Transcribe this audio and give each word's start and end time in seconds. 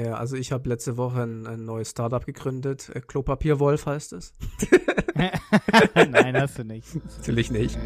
Ja, 0.00 0.14
also 0.14 0.36
ich 0.36 0.52
habe 0.52 0.68
letzte 0.68 0.96
Woche 0.96 1.22
ein, 1.22 1.44
ein 1.48 1.64
neues 1.64 1.90
Startup 1.90 2.24
gegründet. 2.24 2.88
Äh, 2.94 3.00
Klopapierwolf 3.00 3.86
heißt 3.86 4.12
es. 4.12 4.32
Nein, 5.94 6.40
hast 6.40 6.58
du 6.58 6.64
nicht. 6.64 6.86
Natürlich 7.16 7.50
nicht. 7.50 7.76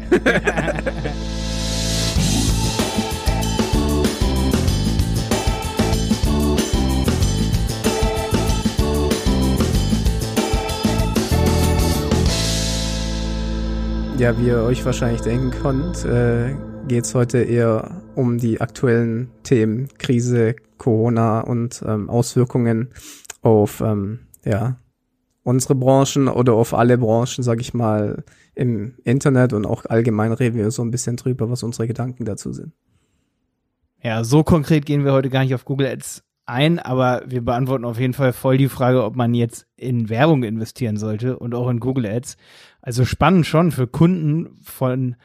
Ja, 14.19 14.37
wie 14.39 14.47
ihr 14.47 14.61
euch 14.61 14.85
wahrscheinlich 14.85 15.21
denken 15.21 15.49
könnt, 15.49 16.05
äh, 16.05 16.55
geht 16.87 17.05
es 17.05 17.15
heute 17.15 17.39
eher 17.39 18.02
um 18.15 18.37
die 18.37 18.61
aktuellen 18.61 19.29
Themen 19.43 19.89
Krise, 19.97 20.55
Corona 20.77 21.41
und 21.41 21.83
ähm, 21.87 22.09
Auswirkungen 22.09 22.89
auf 23.41 23.81
ähm, 23.81 24.27
ja, 24.45 24.77
unsere 25.43 25.75
Branchen 25.75 26.27
oder 26.27 26.53
auf 26.53 26.73
alle 26.73 26.97
Branchen, 26.97 27.43
sag 27.43 27.61
ich 27.61 27.73
mal, 27.73 28.23
im 28.55 28.95
Internet 29.03 29.53
und 29.53 29.65
auch 29.65 29.85
allgemein 29.85 30.31
reden 30.31 30.57
wir 30.57 30.71
so 30.71 30.83
ein 30.83 30.91
bisschen 30.91 31.17
drüber, 31.17 31.49
was 31.49 31.63
unsere 31.63 31.87
Gedanken 31.87 32.25
dazu 32.25 32.53
sind. 32.53 32.73
Ja, 34.01 34.23
so 34.23 34.43
konkret 34.43 34.85
gehen 34.85 35.05
wir 35.05 35.13
heute 35.13 35.29
gar 35.29 35.43
nicht 35.43 35.55
auf 35.55 35.65
Google 35.65 35.87
Ads 35.87 36.23
ein, 36.45 36.79
aber 36.79 37.23
wir 37.25 37.43
beantworten 37.43 37.85
auf 37.85 37.99
jeden 37.99 38.13
Fall 38.13 38.33
voll 38.33 38.57
die 38.57 38.67
Frage, 38.67 39.03
ob 39.03 39.15
man 39.15 39.33
jetzt 39.33 39.65
in 39.77 40.09
Werbung 40.09 40.43
investieren 40.43 40.97
sollte 40.97 41.39
und 41.39 41.55
auch 41.55 41.69
in 41.69 41.79
Google 41.79 42.05
Ads. 42.05 42.35
Also 42.81 43.05
spannend 43.05 43.45
schon 43.45 43.71
für 43.71 43.87
Kunden 43.87 44.57
von 44.61 45.15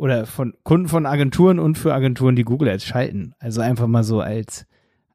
oder 0.00 0.24
von 0.24 0.54
Kunden 0.62 0.88
von 0.88 1.04
Agenturen 1.04 1.58
und 1.58 1.76
für 1.76 1.92
Agenturen, 1.92 2.34
die 2.34 2.44
Google 2.44 2.70
Ads 2.70 2.86
schalten. 2.86 3.34
Also 3.38 3.60
einfach 3.60 3.86
mal 3.86 4.02
so 4.02 4.20
als 4.20 4.66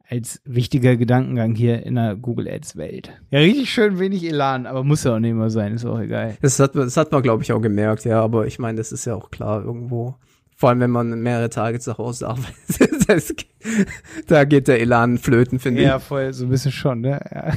als 0.07 0.39
wichtiger 0.45 0.97
Gedankengang 0.97 1.55
hier 1.55 1.83
in 1.83 1.95
der 1.95 2.15
Google 2.15 2.47
Ads 2.47 2.77
Welt. 2.77 3.11
Ja, 3.31 3.39
richtig 3.39 3.71
schön 3.71 3.97
wenig 3.97 4.23
Elan, 4.23 4.67
aber 4.67 4.83
muss 4.83 5.03
ja 5.03 5.15
auch 5.15 5.19
nicht 5.19 5.31
immer 5.31 5.49
sein, 5.49 5.73
ist 5.73 5.85
auch 5.85 5.99
egal. 5.99 6.37
Das 6.43 6.59
hat, 6.59 6.75
das 6.75 6.95
hat 6.95 7.11
man, 7.11 7.23
glaube 7.23 7.41
ich, 7.41 7.51
auch 7.51 7.59
gemerkt, 7.59 8.05
ja, 8.05 8.21
aber 8.21 8.45
ich 8.45 8.59
meine, 8.59 8.77
das 8.77 8.91
ist 8.91 9.05
ja 9.05 9.15
auch 9.15 9.31
klar 9.31 9.63
irgendwo. 9.63 10.13
Vor 10.55 10.69
allem, 10.69 10.81
wenn 10.81 10.91
man 10.91 11.19
mehrere 11.19 11.49
Tage 11.49 11.79
zu 11.79 11.97
Hause 11.97 12.27
arbeitet. 12.27 13.07
da 14.27 14.45
geht 14.45 14.67
der 14.67 14.79
Elan 14.79 15.17
flöten, 15.17 15.57
finde 15.57 15.81
ich. 15.81 15.87
Ja, 15.87 15.97
voll, 15.97 16.31
so 16.31 16.45
ein 16.45 16.49
bisschen 16.49 16.71
schon, 16.71 17.01
ne? 17.01 17.19
Ja. 17.33 17.53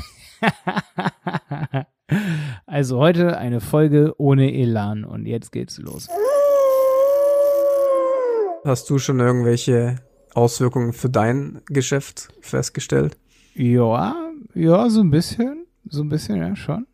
also 2.67 2.99
heute 2.99 3.37
eine 3.37 3.61
Folge 3.61 4.15
ohne 4.17 4.55
Elan 4.55 5.05
und 5.05 5.27
jetzt 5.27 5.53
geht's 5.53 5.77
los. 5.77 6.09
Hast 8.69 8.89
du 8.91 8.99
schon 8.99 9.19
irgendwelche 9.19 9.97
Auswirkungen 10.35 10.93
für 10.93 11.09
dein 11.09 11.63
Geschäft 11.69 12.29
festgestellt? 12.43 13.17
Ja, 13.55 14.15
ja, 14.55 14.91
so 14.91 15.01
ein 15.01 15.11
bisschen. 15.11 15.65
So 15.89 16.03
ein 16.03 16.11
bisschen, 16.11 16.37
ja, 16.37 16.55
schon. 16.55 16.87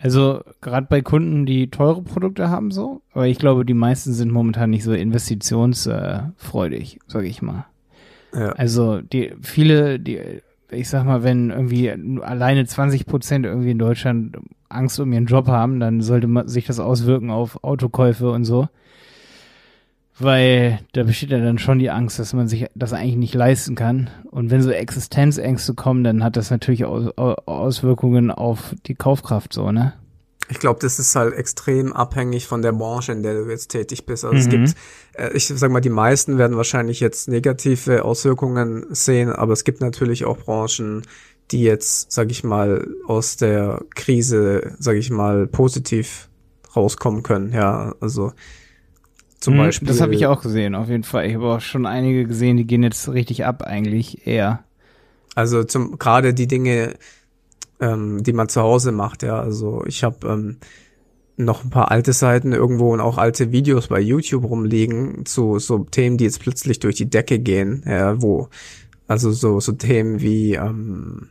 Also 0.00 0.42
gerade 0.60 0.88
bei 0.90 1.00
Kunden, 1.00 1.46
die 1.46 1.70
teure 1.70 2.02
Produkte 2.02 2.50
haben, 2.50 2.72
so. 2.72 3.02
Aber 3.12 3.28
ich 3.28 3.38
glaube, 3.38 3.64
die 3.64 3.72
meisten 3.72 4.12
sind 4.12 4.32
momentan 4.32 4.70
nicht 4.70 4.82
so 4.82 4.92
investitionsfreudig, 4.92 6.98
sage 7.06 7.28
ich 7.28 7.40
mal. 7.40 7.66
Ja. 8.34 8.48
Also 8.54 9.00
die 9.00 9.32
viele, 9.40 10.00
die, 10.00 10.18
ich 10.72 10.88
sag 10.88 11.04
mal, 11.04 11.22
wenn 11.22 11.50
irgendwie 11.50 11.88
alleine 12.20 12.66
20 12.66 13.06
Prozent 13.06 13.46
irgendwie 13.46 13.70
in 13.70 13.78
Deutschland 13.78 14.38
Angst 14.68 14.98
um 14.98 15.12
ihren 15.12 15.26
Job 15.26 15.46
haben, 15.46 15.78
dann 15.78 16.00
sollte 16.00 16.26
man 16.26 16.48
sich 16.48 16.66
das 16.66 16.80
auswirken 16.80 17.30
auf 17.30 17.62
Autokäufe 17.62 18.32
und 18.32 18.44
so. 18.44 18.66
Weil 20.18 20.80
da 20.92 21.04
besteht 21.04 21.30
ja 21.30 21.38
dann 21.38 21.58
schon 21.58 21.78
die 21.78 21.90
Angst, 21.90 22.18
dass 22.18 22.34
man 22.34 22.46
sich 22.46 22.66
das 22.74 22.92
eigentlich 22.92 23.16
nicht 23.16 23.34
leisten 23.34 23.74
kann. 23.74 24.10
Und 24.30 24.50
wenn 24.50 24.62
so 24.62 24.70
Existenzängste 24.70 25.74
kommen, 25.74 26.04
dann 26.04 26.22
hat 26.22 26.36
das 26.36 26.50
natürlich 26.50 26.84
Auswirkungen 26.84 28.30
auf 28.30 28.74
die 28.86 28.94
Kaufkraft 28.94 29.52
so, 29.52 29.72
ne? 29.72 29.94
Ich 30.48 30.58
glaube, 30.58 30.80
das 30.80 30.98
ist 30.98 31.16
halt 31.16 31.34
extrem 31.34 31.94
abhängig 31.94 32.46
von 32.46 32.60
der 32.60 32.72
Branche, 32.72 33.12
in 33.12 33.22
der 33.22 33.42
du 33.42 33.48
jetzt 33.48 33.68
tätig 33.68 34.04
bist. 34.04 34.24
Also 34.24 34.34
mhm. 34.34 34.40
es 34.40 34.48
gibt, 34.48 34.74
äh, 35.14 35.32
ich 35.32 35.46
sag 35.46 35.70
mal, 35.70 35.80
die 35.80 35.88
meisten 35.88 36.36
werden 36.36 36.58
wahrscheinlich 36.58 37.00
jetzt 37.00 37.28
negative 37.28 38.04
Auswirkungen 38.04 38.84
sehen, 38.90 39.30
aber 39.30 39.54
es 39.54 39.64
gibt 39.64 39.80
natürlich 39.80 40.26
auch 40.26 40.36
Branchen, 40.36 41.02
die 41.52 41.62
jetzt, 41.62 42.12
sag 42.12 42.30
ich 42.30 42.44
mal, 42.44 42.86
aus 43.06 43.36
der 43.36 43.82
Krise, 43.94 44.74
sag 44.78 44.96
ich 44.96 45.10
mal, 45.10 45.46
positiv 45.46 46.28
rauskommen 46.76 47.22
können. 47.22 47.52
Ja, 47.52 47.94
also 48.00 48.32
zum 49.42 49.54
hm, 49.54 49.60
Beispiel. 49.60 49.88
Das 49.88 50.00
habe 50.00 50.14
ich 50.14 50.26
auch 50.26 50.40
gesehen, 50.40 50.76
auf 50.76 50.88
jeden 50.88 51.02
Fall. 51.02 51.26
Ich 51.26 51.34
habe 51.34 51.46
auch 51.46 51.60
schon 51.60 51.84
einige 51.84 52.26
gesehen, 52.26 52.56
die 52.56 52.66
gehen 52.66 52.84
jetzt 52.84 53.08
richtig 53.08 53.44
ab, 53.44 53.62
eigentlich 53.62 54.24
eher. 54.24 54.62
Also 55.34 55.64
zum 55.64 55.98
gerade 55.98 56.32
die 56.32 56.46
Dinge, 56.46 56.94
ähm, 57.80 58.22
die 58.22 58.32
man 58.32 58.48
zu 58.48 58.62
Hause 58.62 58.92
macht, 58.92 59.24
ja. 59.24 59.40
Also 59.40 59.82
ich 59.84 60.04
habe 60.04 60.28
ähm, 60.28 60.58
noch 61.36 61.64
ein 61.64 61.70
paar 61.70 61.90
alte 61.90 62.12
Seiten 62.12 62.52
irgendwo 62.52 62.92
und 62.92 63.00
auch 63.00 63.18
alte 63.18 63.50
Videos 63.50 63.88
bei 63.88 63.98
YouTube 63.98 64.44
rumliegen 64.44 65.26
zu 65.26 65.58
so 65.58 65.80
Themen, 65.80 66.18
die 66.18 66.24
jetzt 66.24 66.40
plötzlich 66.40 66.78
durch 66.78 66.94
die 66.94 67.10
Decke 67.10 67.40
gehen, 67.40 67.82
ja, 67.84 68.22
wo 68.22 68.48
also 69.08 69.32
so 69.32 69.58
so 69.58 69.72
Themen 69.72 70.20
wie 70.20 70.54
ähm, 70.54 71.30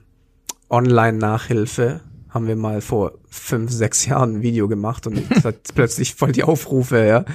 Online-Nachhilfe 0.70 2.02
haben 2.28 2.48
wir 2.48 2.58
mal 2.58 2.82
vor 2.82 3.14
fünf, 3.30 3.72
sechs 3.72 4.06
Jahren 4.06 4.36
ein 4.38 4.42
Video 4.42 4.68
gemacht 4.68 5.08
und 5.08 5.22
es 5.30 5.46
hat 5.46 5.56
plötzlich 5.76 6.16
voll 6.16 6.34
die 6.34 6.44
Aufrufe, 6.44 7.06
ja. 7.06 7.26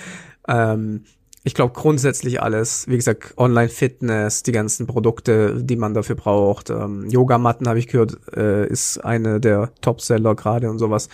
Ähm, 0.49 1.05
ich 1.45 1.55
glaube 1.55 1.75
grundsätzlich 1.75 2.43
alles, 2.43 2.89
wie 2.89 2.97
gesagt, 2.97 3.35
Online-Fitness, 3.37 4.43
die 4.43 4.51
ganzen 4.51 4.89
Produkte, 4.89 5.63
die 5.63 5.77
man 5.77 5.95
dafür 5.95 6.17
braucht. 6.17 6.71
Ähm, 6.71 7.09
Yogamatten 7.09 7.69
habe 7.69 7.79
ich 7.79 7.87
gehört, 7.87 8.19
äh, 8.37 8.67
ist 8.67 8.99
eine 8.99 9.39
der 9.39 9.71
Top-Seller 9.81 10.35
gerade 10.35 10.69
und 10.69 10.79
sowas. 10.79 11.09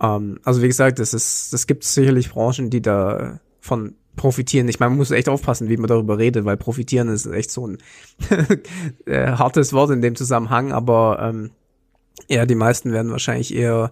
Ähm, 0.00 0.38
also 0.44 0.62
wie 0.62 0.68
gesagt, 0.68 1.00
das 1.00 1.14
ist, 1.14 1.52
das 1.52 1.66
gibt 1.66 1.82
sicherlich 1.82 2.30
Branchen, 2.30 2.70
die 2.70 2.80
da 2.80 3.40
von 3.60 3.96
profitieren. 4.14 4.68
Ich 4.68 4.78
meine, 4.78 4.90
man 4.90 4.98
muss 4.98 5.10
echt 5.10 5.28
aufpassen, 5.28 5.68
wie 5.68 5.76
man 5.76 5.88
darüber 5.88 6.18
redet, 6.18 6.44
weil 6.44 6.56
profitieren 6.56 7.08
ist 7.08 7.26
echt 7.26 7.50
so 7.50 7.66
ein 7.66 7.78
äh, 9.06 9.32
hartes 9.32 9.72
Wort 9.72 9.90
in 9.90 10.00
dem 10.00 10.14
Zusammenhang, 10.14 10.72
aber 10.72 11.18
ähm, 11.20 11.50
ja, 12.28 12.46
die 12.46 12.54
meisten 12.54 12.92
werden 12.92 13.10
wahrscheinlich 13.10 13.54
eher 13.54 13.90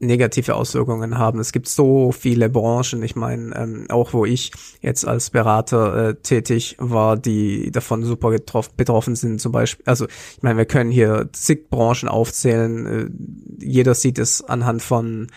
negative 0.00 0.56
Auswirkungen 0.56 1.18
haben. 1.18 1.38
Es 1.38 1.52
gibt 1.52 1.68
so 1.68 2.10
viele 2.10 2.48
Branchen, 2.48 3.02
ich 3.02 3.16
meine, 3.16 3.54
ähm, 3.54 3.86
auch 3.90 4.12
wo 4.12 4.24
ich 4.24 4.50
jetzt 4.80 5.06
als 5.06 5.30
Berater 5.30 6.08
äh, 6.08 6.14
tätig 6.14 6.76
war, 6.78 7.16
die 7.16 7.70
davon 7.70 8.02
super 8.02 8.30
getroffen, 8.30 8.72
betroffen 8.76 9.14
sind, 9.14 9.40
zum 9.40 9.52
Beispiel. 9.52 9.84
Also 9.86 10.06
ich 10.06 10.42
meine, 10.42 10.56
wir 10.56 10.64
können 10.64 10.90
hier 10.90 11.28
zig 11.32 11.68
Branchen 11.68 12.08
aufzählen. 12.08 12.86
Äh, 12.86 13.64
jeder 13.64 13.94
sieht 13.94 14.18
es 14.18 14.42
anhand 14.42 14.82
von 14.82 15.28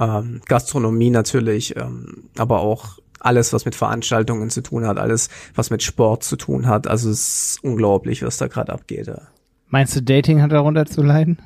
ähm, 0.00 0.40
Gastronomie 0.46 1.10
natürlich, 1.10 1.76
ähm, 1.76 2.24
aber 2.38 2.60
auch 2.60 2.98
alles, 3.20 3.52
was 3.52 3.64
mit 3.64 3.74
Veranstaltungen 3.74 4.50
zu 4.50 4.62
tun 4.62 4.86
hat, 4.86 4.98
alles, 4.98 5.28
was 5.54 5.70
mit 5.70 5.82
Sport 5.82 6.22
zu 6.22 6.36
tun 6.36 6.66
hat. 6.66 6.86
Also 6.86 7.10
es 7.10 7.54
ist 7.54 7.64
unglaublich, 7.64 8.22
was 8.22 8.38
da 8.38 8.46
gerade 8.46 8.72
abgeht. 8.72 9.08
Ja. 9.08 9.22
Meinst 9.68 9.94
du, 9.96 10.02
Dating 10.02 10.40
hat 10.40 10.52
darunter 10.52 10.86
zu 10.86 11.02
leiden? 11.02 11.38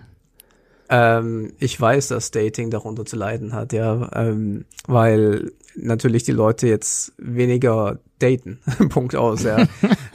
Ähm, 0.93 1.53
ich 1.61 1.81
weiß, 1.81 2.09
dass 2.09 2.33
Dating 2.33 2.71
darunter 2.71 3.05
zu 3.05 3.15
leiden 3.15 3.53
hat, 3.53 3.73
ja, 3.73 4.11
ähm, 4.13 4.65
weil 4.89 5.53
natürlich 5.77 6.25
die 6.25 6.33
Leute 6.33 6.67
jetzt 6.67 7.13
weniger 7.17 8.01
daten. 8.19 8.59
Punkt 8.89 9.15
aus, 9.15 9.45
ja. 9.45 9.67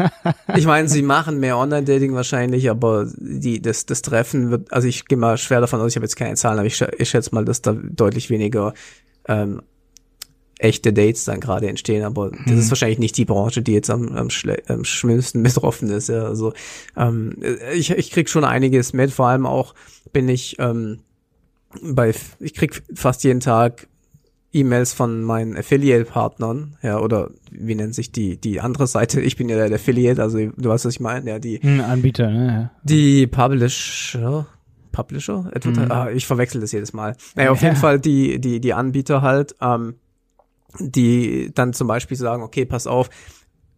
ich 0.56 0.66
meine, 0.66 0.90
sie 0.90 1.02
machen 1.02 1.40
mehr 1.40 1.58
Online-Dating 1.58 2.14
wahrscheinlich, 2.14 2.70
aber 2.70 3.08
die, 3.18 3.62
das, 3.62 3.86
das 3.86 4.02
Treffen 4.02 4.52
wird, 4.52 4.74
also 4.74 4.88
ich 4.90 5.06
gehe 5.06 5.18
mal 5.18 5.38
schwer 5.38 5.62
davon 5.62 5.80
aus, 5.80 5.94
ich 5.94 5.96
habe 5.96 6.06
jetzt 6.06 6.18
keine 6.18 6.36
Zahlen, 6.36 6.60
aber 6.60 6.68
ich, 6.68 6.82
ich 6.98 7.10
schätze 7.10 7.34
mal, 7.34 7.46
dass 7.46 7.62
da 7.62 7.72
deutlich 7.74 8.30
weniger 8.30 8.74
ähm, 9.30 9.62
echte 10.60 10.94
Dates 10.94 11.26
dann 11.26 11.40
gerade 11.40 11.68
entstehen, 11.68 12.04
aber 12.04 12.32
mhm. 12.32 12.44
das 12.46 12.56
ist 12.56 12.66
mhm. 12.66 12.72
wahrscheinlich 12.72 13.00
nicht 13.00 13.18
die 13.18 13.26
Branche, 13.26 13.62
die 13.62 13.74
jetzt 13.74 13.90
am, 13.90 14.16
am, 14.16 14.30
am 14.68 14.86
schlimmsten 14.86 15.44
betroffen 15.44 15.90
ist. 15.90 16.10
Ja. 16.10 16.24
Also 16.24 16.54
ähm, 16.96 17.38
ich, 17.74 17.92
ich 17.92 18.12
krieg 18.12 18.30
schon 18.30 18.44
einiges 18.44 18.94
mit, 18.94 19.12
vor 19.12 19.28
allem 19.28 19.46
auch 19.46 19.74
bin 20.14 20.30
ich 20.30 20.58
ähm, 20.60 21.00
bei, 21.82 22.14
ich 22.40 22.54
krieg 22.54 22.84
fast 22.94 23.24
jeden 23.24 23.42
Tag 23.42 23.88
E-Mails 24.54 24.94
von 24.94 25.22
meinen 25.22 25.58
Affiliate-Partnern, 25.58 26.78
ja, 26.82 27.00
oder 27.00 27.32
wie 27.52 27.76
nennt 27.76 27.94
sich 27.94 28.14
die, 28.14 28.38
die 28.38 28.62
andere 28.62 28.88
Seite? 28.88 29.20
Ich 29.20 29.36
bin 29.36 29.50
ja 29.50 29.58
der 29.58 29.76
Affiliate, 29.76 30.22
also 30.22 30.38
du 30.38 30.70
weißt, 30.70 30.86
was 30.86 30.94
ich 30.94 31.00
meine, 31.02 31.30
ja, 31.30 31.40
die 31.40 31.58
hm, 31.58 31.82
Anbieter, 31.82 32.32
ne? 32.32 32.48
Ja. 32.48 32.72
Die 32.84 33.28
Publisher, 33.28 34.48
Publisher? 34.94 35.52
Mhm. 35.62 35.92
Ah, 35.92 36.10
ich 36.10 36.26
verwechsel 36.26 36.62
das 36.62 36.72
jedes 36.72 36.94
Mal. 36.94 37.18
Naja, 37.36 37.52
auf 37.52 37.62
ja. 37.62 37.68
jeden 37.68 37.80
Fall 37.80 38.00
die, 38.00 38.40
die, 38.40 38.62
die 38.62 38.74
Anbieter 38.74 39.22
halt, 39.22 39.56
ähm, 39.60 39.96
die 40.80 41.52
dann 41.54 41.74
zum 41.74 41.88
Beispiel 41.88 42.18
sagen, 42.18 42.44
okay, 42.44 42.66
pass 42.66 42.88
auf, 42.88 43.10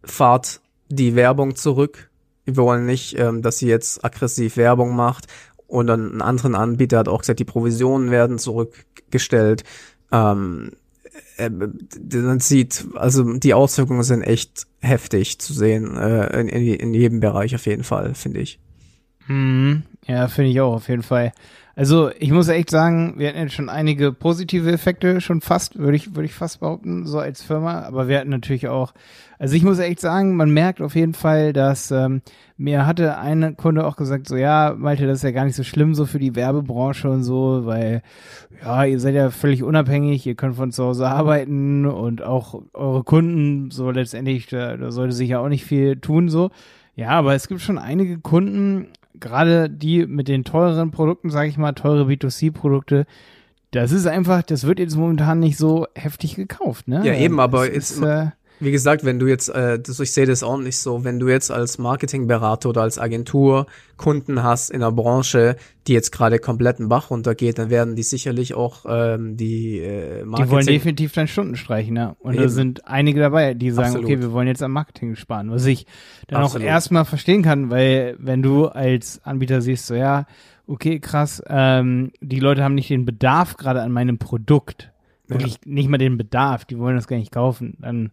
fahrt 0.04 0.60
die 0.88 1.14
Werbung 1.14 1.56
zurück. 1.56 2.10
Wir 2.44 2.56
wollen 2.56 2.86
nicht, 2.86 3.18
ähm, 3.18 3.42
dass 3.42 3.58
sie 3.58 3.68
jetzt 3.68 4.04
aggressiv 4.04 4.56
Werbung 4.56 4.96
macht. 4.96 5.26
Und 5.66 5.86
dann 5.86 6.16
ein 6.16 6.22
anderen 6.22 6.54
Anbieter 6.54 6.98
hat 6.98 7.08
auch 7.08 7.20
gesagt, 7.20 7.40
die 7.40 7.44
Provisionen 7.44 8.10
werden 8.10 8.38
zurückgestellt. 8.38 9.64
Ähm, 10.10 10.70
äh, 11.36 11.50
man 11.50 12.40
sieht, 12.40 12.86
also 12.94 13.34
die 13.34 13.54
Auswirkungen 13.54 14.02
sind 14.02 14.22
echt 14.22 14.66
heftig 14.80 15.38
zu 15.38 15.52
sehen, 15.52 15.96
äh, 15.96 16.40
in, 16.40 16.48
in, 16.48 16.74
in 16.74 16.94
jedem 16.94 17.20
Bereich 17.20 17.54
auf 17.54 17.66
jeden 17.66 17.84
Fall, 17.84 18.14
finde 18.14 18.40
ich. 18.40 18.58
Hm, 19.26 19.82
Ja, 20.06 20.28
finde 20.28 20.50
ich 20.50 20.60
auch 20.60 20.74
auf 20.74 20.88
jeden 20.88 21.02
Fall. 21.02 21.32
Also 21.78 22.10
ich 22.18 22.32
muss 22.32 22.48
echt 22.48 22.70
sagen, 22.70 23.14
wir 23.18 23.28
hatten 23.28 23.38
jetzt 23.38 23.54
schon 23.54 23.68
einige 23.68 24.12
positive 24.12 24.68
Effekte, 24.68 25.20
schon 25.20 25.40
fast, 25.40 25.78
würde 25.78 25.96
ich, 25.96 26.16
würde 26.16 26.24
ich 26.24 26.34
fast 26.34 26.58
behaupten, 26.58 27.06
so 27.06 27.20
als 27.20 27.40
Firma. 27.40 27.82
Aber 27.82 28.08
wir 28.08 28.18
hatten 28.18 28.30
natürlich 28.30 28.66
auch, 28.66 28.94
also 29.38 29.54
ich 29.54 29.62
muss 29.62 29.78
echt 29.78 30.00
sagen, 30.00 30.34
man 30.34 30.50
merkt 30.50 30.82
auf 30.82 30.96
jeden 30.96 31.14
Fall, 31.14 31.52
dass 31.52 31.92
ähm, 31.92 32.22
mir 32.56 32.84
hatte 32.84 33.18
ein 33.18 33.56
Kunde 33.56 33.86
auch 33.86 33.94
gesagt, 33.94 34.26
so 34.26 34.34
ja, 34.34 34.74
Malte, 34.76 35.06
das 35.06 35.18
ist 35.18 35.22
ja 35.22 35.30
gar 35.30 35.44
nicht 35.44 35.54
so 35.54 35.62
schlimm 35.62 35.94
so 35.94 36.04
für 36.04 36.18
die 36.18 36.34
Werbebranche 36.34 37.08
und 37.08 37.22
so, 37.22 37.60
weil 37.64 38.02
ja, 38.60 38.84
ihr 38.84 38.98
seid 38.98 39.14
ja 39.14 39.30
völlig 39.30 39.62
unabhängig, 39.62 40.26
ihr 40.26 40.34
könnt 40.34 40.56
von 40.56 40.72
zu 40.72 40.82
Hause 40.82 41.06
arbeiten 41.06 41.86
und 41.86 42.22
auch 42.24 42.60
eure 42.74 43.04
Kunden, 43.04 43.70
so 43.70 43.92
letztendlich, 43.92 44.48
da, 44.48 44.76
da 44.76 44.90
sollte 44.90 45.14
sich 45.14 45.28
ja 45.28 45.38
auch 45.38 45.48
nicht 45.48 45.64
viel 45.64 45.94
tun 46.00 46.28
so. 46.28 46.50
Ja, 46.96 47.10
aber 47.10 47.36
es 47.36 47.46
gibt 47.46 47.60
schon 47.60 47.78
einige 47.78 48.18
Kunden, 48.18 48.88
gerade 49.14 49.70
die 49.70 50.06
mit 50.06 50.28
den 50.28 50.44
teureren 50.44 50.90
Produkten, 50.90 51.30
sage 51.30 51.48
ich 51.48 51.58
mal, 51.58 51.72
teure 51.72 52.04
B2C-Produkte, 52.04 53.06
das 53.70 53.92
ist 53.92 54.06
einfach, 54.06 54.42
das 54.42 54.64
wird 54.64 54.78
jetzt 54.78 54.96
momentan 54.96 55.40
nicht 55.40 55.58
so 55.58 55.86
heftig 55.94 56.36
gekauft, 56.36 56.88
ne? 56.88 57.02
Ja, 57.04 57.14
eben, 57.14 57.38
aber 57.38 57.70
es 57.70 57.90
ist, 57.90 58.02
äh, 58.02 58.28
wie 58.60 58.70
gesagt, 58.70 59.04
wenn 59.04 59.18
du 59.18 59.26
jetzt, 59.26 59.48
äh, 59.48 59.78
das, 59.78 60.00
ich 60.00 60.12
sehe 60.12 60.26
das 60.26 60.42
auch 60.42 60.58
nicht 60.58 60.78
so, 60.78 61.04
wenn 61.04 61.18
du 61.18 61.28
jetzt 61.28 61.50
als 61.50 61.78
Marketingberater 61.78 62.68
oder 62.68 62.82
als 62.82 62.98
Agentur 62.98 63.66
Kunden 63.96 64.42
hast 64.42 64.70
in 64.70 64.80
der 64.80 64.92
Branche, 64.92 65.56
die 65.86 65.92
jetzt 65.92 66.12
gerade 66.12 66.38
komplett 66.38 66.78
einen 66.78 66.88
Bach 66.88 67.10
runtergeht, 67.10 67.58
dann 67.58 67.70
werden 67.70 67.96
die 67.96 68.02
sicherlich 68.02 68.54
auch 68.54 68.84
ähm, 68.88 69.36
die 69.36 69.78
äh, 69.78 70.24
Marketing... 70.24 70.46
Die 70.46 70.50
wollen 70.50 70.66
definitiv 70.66 71.12
deine 71.12 71.28
Stunden 71.28 71.56
streichen, 71.56 71.96
ja. 71.96 72.16
Und 72.20 72.34
Eben. 72.34 72.42
da 72.42 72.48
sind 72.48 72.86
einige 72.86 73.20
dabei, 73.20 73.54
die 73.54 73.70
sagen, 73.70 73.88
Absolut. 73.88 74.06
okay, 74.06 74.20
wir 74.20 74.32
wollen 74.32 74.48
jetzt 74.48 74.62
am 74.62 74.72
Marketing 74.72 75.16
sparen. 75.16 75.50
Was 75.50 75.66
ich 75.66 75.86
dann 76.26 76.42
Absolut. 76.42 76.66
auch 76.66 76.70
erstmal 76.70 77.04
verstehen 77.04 77.42
kann, 77.42 77.70
weil 77.70 78.16
wenn 78.18 78.42
du 78.42 78.66
als 78.66 79.20
Anbieter 79.24 79.60
siehst, 79.60 79.86
so 79.86 79.94
ja, 79.94 80.26
okay, 80.66 81.00
krass, 81.00 81.42
ähm, 81.48 82.12
die 82.20 82.40
Leute 82.40 82.62
haben 82.62 82.74
nicht 82.74 82.90
den 82.90 83.04
Bedarf 83.04 83.56
gerade 83.56 83.82
an 83.82 83.92
meinem 83.92 84.18
Produkt. 84.18 84.92
Wirklich 85.26 85.54
ja. 85.54 85.72
nicht 85.72 85.88
mal 85.88 85.98
den 85.98 86.16
Bedarf, 86.16 86.64
die 86.64 86.78
wollen 86.78 86.96
das 86.96 87.06
gar 87.06 87.16
nicht 87.16 87.32
kaufen. 87.32 87.76
Dann 87.80 88.12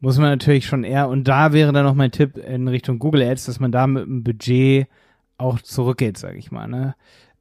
muss 0.00 0.18
man 0.18 0.30
natürlich 0.30 0.66
schon 0.66 0.84
eher, 0.84 1.08
und 1.08 1.28
da 1.28 1.52
wäre 1.52 1.72
dann 1.72 1.84
noch 1.84 1.94
mein 1.94 2.10
Tipp 2.10 2.36
in 2.38 2.68
Richtung 2.68 2.98
Google 2.98 3.22
Ads, 3.22 3.44
dass 3.46 3.60
man 3.60 3.70
da 3.70 3.86
mit 3.86 4.04
dem 4.04 4.24
Budget 4.24 4.88
auch 5.36 5.60
zurückgeht, 5.60 6.18
sage 6.18 6.38
ich 6.38 6.50
mal. 6.50 6.66
Ne? 6.66 6.94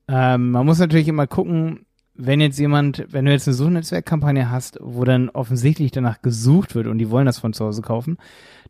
Ähm, 0.08 0.52
man 0.52 0.66
muss 0.66 0.80
natürlich 0.80 1.08
immer 1.08 1.28
gucken, 1.28 1.86
wenn 2.16 2.42
jetzt 2.42 2.60
jemand, 2.60 3.06
wenn 3.10 3.26
du 3.26 3.32
jetzt 3.32 3.48
eine 3.48 3.56
Suchnetzwerkkampagne 3.56 4.52
hast, 4.52 4.78
wo 4.82 5.06
dann 5.06 5.30
offensichtlich 5.30 5.92
danach 5.92 6.22
gesucht 6.22 6.76
wird 6.76 6.88
und 6.88 6.98
die 6.98 7.10
wollen 7.10 7.26
das 7.26 7.40
von 7.40 7.54
zu 7.54 7.66
Hause 7.66 7.82
kaufen, 7.82 8.18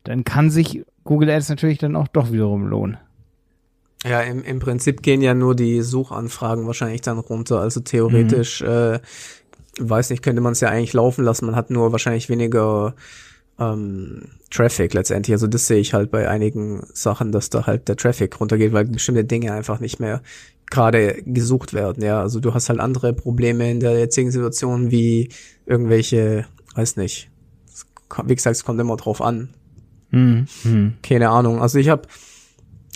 dann 0.04 0.22
kann 0.22 0.50
sich 0.50 0.84
Google 1.02 1.30
Ads 1.30 1.48
natürlich 1.48 1.78
dann 1.78 1.96
auch 1.96 2.06
doch 2.06 2.30
wiederum 2.30 2.66
lohnen. 2.66 2.98
Ja, 4.04 4.20
im, 4.20 4.44
im 4.44 4.60
Prinzip 4.60 5.02
gehen 5.02 5.20
ja 5.20 5.34
nur 5.34 5.54
die 5.54 5.82
Suchanfragen 5.82 6.66
wahrscheinlich 6.66 7.02
dann 7.02 7.18
runter. 7.18 7.60
Also 7.60 7.80
theoretisch, 7.80 8.62
mhm. 8.62 8.68
äh, 8.68 9.00
weiß 9.78 10.10
nicht, 10.10 10.22
könnte 10.22 10.40
man 10.40 10.52
es 10.52 10.60
ja 10.60 10.68
eigentlich 10.68 10.92
laufen 10.92 11.24
lassen. 11.24 11.46
Man 11.46 11.56
hat 11.56 11.70
nur 11.70 11.92
wahrscheinlich 11.92 12.28
weniger 12.28 12.94
ähm, 13.60 14.22
Traffic 14.50 14.94
letztendlich. 14.94 15.34
Also 15.34 15.46
das 15.46 15.66
sehe 15.66 15.78
ich 15.78 15.94
halt 15.94 16.10
bei 16.10 16.28
einigen 16.28 16.82
Sachen, 16.92 17.30
dass 17.30 17.50
da 17.50 17.66
halt 17.66 17.88
der 17.88 17.96
Traffic 17.96 18.40
runtergeht, 18.40 18.72
weil 18.72 18.86
bestimmte 18.86 19.24
Dinge 19.24 19.52
einfach 19.52 19.78
nicht 19.78 20.00
mehr 20.00 20.22
gerade 20.70 21.22
gesucht 21.24 21.74
werden. 21.74 22.02
Ja, 22.02 22.20
also 22.20 22.40
du 22.40 22.54
hast 22.54 22.68
halt 22.68 22.80
andere 22.80 23.12
Probleme 23.12 23.70
in 23.70 23.80
der 23.80 23.98
jetzigen 23.98 24.30
Situation 24.30 24.90
wie 24.90 25.28
irgendwelche, 25.66 26.46
weiß 26.74 26.96
nicht. 26.96 27.30
Wie 28.24 28.34
gesagt, 28.34 28.56
es 28.56 28.64
kommt 28.64 28.80
immer 28.80 28.96
drauf 28.96 29.20
an. 29.20 29.50
Mhm. 30.10 30.46
Keine 31.02 31.30
Ahnung. 31.30 31.60
Also 31.60 31.78
ich 31.78 31.88
habe 31.88 32.08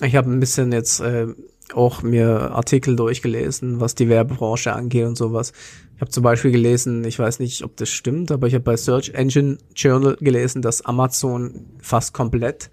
ich 0.02 0.16
habe 0.16 0.30
ein 0.30 0.40
bisschen 0.40 0.72
jetzt 0.72 1.00
äh, 1.00 1.28
auch 1.76 2.02
mir 2.02 2.52
Artikel 2.52 2.96
durchgelesen, 2.96 3.80
was 3.80 3.94
die 3.94 4.08
Werbebranche 4.08 4.72
angeht 4.72 5.06
und 5.06 5.16
sowas. 5.16 5.52
Ich 5.94 6.00
habe 6.00 6.10
zum 6.10 6.22
Beispiel 6.22 6.50
gelesen, 6.50 7.04
ich 7.04 7.18
weiß 7.18 7.38
nicht, 7.38 7.62
ob 7.62 7.76
das 7.76 7.88
stimmt, 7.88 8.30
aber 8.30 8.46
ich 8.46 8.54
habe 8.54 8.64
bei 8.64 8.76
Search 8.76 9.10
Engine 9.10 9.58
Journal 9.74 10.16
gelesen, 10.20 10.62
dass 10.62 10.82
Amazon 10.82 11.66
fast 11.80 12.14
komplett 12.14 12.70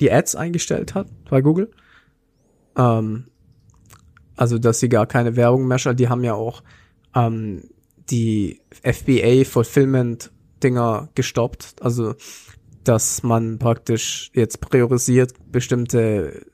die 0.00 0.12
Ads 0.12 0.34
eingestellt 0.36 0.94
hat 0.94 1.08
bei 1.30 1.40
Google. 1.40 1.70
Ähm, 2.76 3.24
also, 4.36 4.58
dass 4.58 4.80
sie 4.80 4.88
gar 4.88 5.06
keine 5.06 5.36
Werbung 5.36 5.66
mehr 5.66 5.78
schalten. 5.78 5.98
Die 5.98 6.08
haben 6.08 6.24
ja 6.24 6.34
auch 6.34 6.62
ähm, 7.14 7.62
die 8.10 8.60
FBA 8.82 9.44
Fulfillment 9.44 10.30
Dinger 10.62 11.08
gestoppt. 11.14 11.76
Also, 11.80 12.14
dass 12.84 13.22
man 13.22 13.58
praktisch 13.58 14.30
jetzt 14.34 14.60
priorisiert 14.60 15.32
bestimmte 15.50 16.46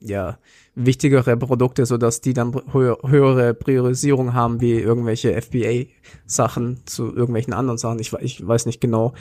ja, 0.00 0.38
wichtigere 0.78 1.36
Produkte, 1.36 1.84
so 1.86 1.96
dass 1.96 2.20
die 2.20 2.32
dann 2.32 2.54
höher, 2.72 2.98
höhere 3.04 3.52
Priorisierung 3.52 4.32
haben 4.32 4.60
wie 4.60 4.74
irgendwelche 4.74 5.40
FBA-Sachen 5.40 6.86
zu 6.86 7.14
irgendwelchen 7.14 7.52
anderen 7.52 7.78
Sachen. 7.78 7.98
Ich, 7.98 8.12
ich 8.12 8.46
weiß 8.46 8.66
nicht 8.66 8.80
genau, 8.80 9.12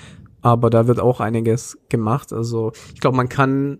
aber 0.41 0.69
da 0.69 0.87
wird 0.87 0.99
auch 0.99 1.19
einiges 1.19 1.77
gemacht. 1.89 2.31
Also 2.31 2.71
ich 2.93 2.99
glaube, 2.99 3.17
man 3.17 3.27
kann 3.27 3.79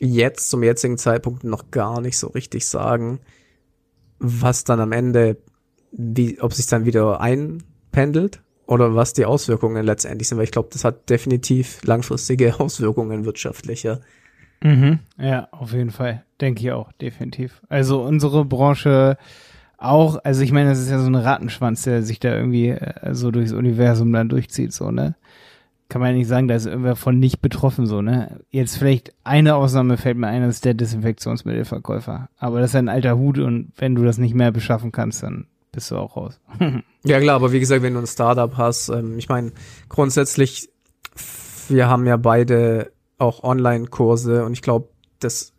jetzt 0.00 0.48
zum 0.48 0.62
jetzigen 0.62 0.96
Zeitpunkt 0.96 1.44
noch 1.44 1.70
gar 1.70 2.00
nicht 2.00 2.18
so 2.18 2.28
richtig 2.28 2.66
sagen, 2.66 3.20
was 4.18 4.64
dann 4.64 4.80
am 4.80 4.92
Ende, 4.92 5.36
wie, 5.92 6.40
ob 6.40 6.54
sich 6.54 6.66
dann 6.66 6.86
wieder 6.86 7.20
einpendelt 7.20 8.42
oder 8.66 8.94
was 8.94 9.12
die 9.12 9.26
Auswirkungen 9.26 9.84
letztendlich 9.84 10.28
sind, 10.28 10.38
weil 10.38 10.44
ich 10.44 10.50
glaube, 10.50 10.70
das 10.72 10.84
hat 10.84 11.10
definitiv 11.10 11.84
langfristige 11.84 12.54
Auswirkungen 12.60 13.26
wirtschaftlicher. 13.26 14.00
Mhm. 14.62 14.98
Ja, 15.18 15.48
auf 15.50 15.72
jeden 15.72 15.90
Fall. 15.90 16.22
Denke 16.40 16.62
ich 16.62 16.72
auch, 16.72 16.92
definitiv. 16.92 17.62
Also 17.68 18.02
unsere 18.02 18.44
Branche 18.44 19.16
auch, 19.82 20.18
also 20.22 20.42
ich 20.42 20.52
meine, 20.52 20.70
das 20.70 20.78
ist 20.78 20.90
ja 20.90 20.98
so 21.00 21.06
ein 21.06 21.14
Rattenschwanz, 21.14 21.82
der 21.82 22.02
sich 22.02 22.20
da 22.20 22.34
irgendwie 22.34 22.68
äh, 22.68 23.14
so 23.14 23.30
durchs 23.30 23.52
Universum 23.52 24.12
dann 24.12 24.28
durchzieht, 24.28 24.72
so, 24.72 24.90
ne? 24.90 25.16
Kann 25.88 26.00
man 26.00 26.12
ja 26.12 26.16
nicht 26.16 26.28
sagen, 26.28 26.48
da 26.48 26.54
ist 26.54 26.66
irgendwer 26.66 26.96
von 26.96 27.18
nicht 27.18 27.42
betroffen, 27.42 27.86
so, 27.86 28.00
ne? 28.00 28.40
Jetzt 28.50 28.78
vielleicht 28.78 29.12
eine 29.24 29.56
Ausnahme 29.56 29.96
fällt 29.96 30.16
mir 30.16 30.28
ein, 30.28 30.42
das 30.42 30.56
ist 30.56 30.64
der 30.64 30.74
Desinfektionsmittelverkäufer. 30.74 32.28
Aber 32.38 32.60
das 32.60 32.70
ist 32.70 32.76
ein 32.76 32.88
alter 32.88 33.18
Hut 33.18 33.38
und 33.38 33.72
wenn 33.76 33.94
du 33.94 34.04
das 34.04 34.18
nicht 34.18 34.34
mehr 34.34 34.52
beschaffen 34.52 34.92
kannst, 34.92 35.24
dann 35.24 35.46
bist 35.72 35.90
du 35.90 35.96
auch 35.96 36.16
raus. 36.16 36.40
ja 37.04 37.18
klar, 37.18 37.36
aber 37.36 37.52
wie 37.52 37.60
gesagt, 37.60 37.82
wenn 37.82 37.94
du 37.94 38.00
ein 38.00 38.06
Startup 38.06 38.56
hast, 38.56 38.88
ähm, 38.88 39.18
ich 39.18 39.28
meine, 39.28 39.52
grundsätzlich, 39.88 40.68
wir 41.68 41.88
haben 41.88 42.06
ja 42.06 42.16
beide 42.16 42.92
auch 43.22 43.42
Online-Kurse 43.42 44.44
und 44.44 44.52
ich 44.52 44.62
glaube, 44.62 44.88
das 45.20 45.52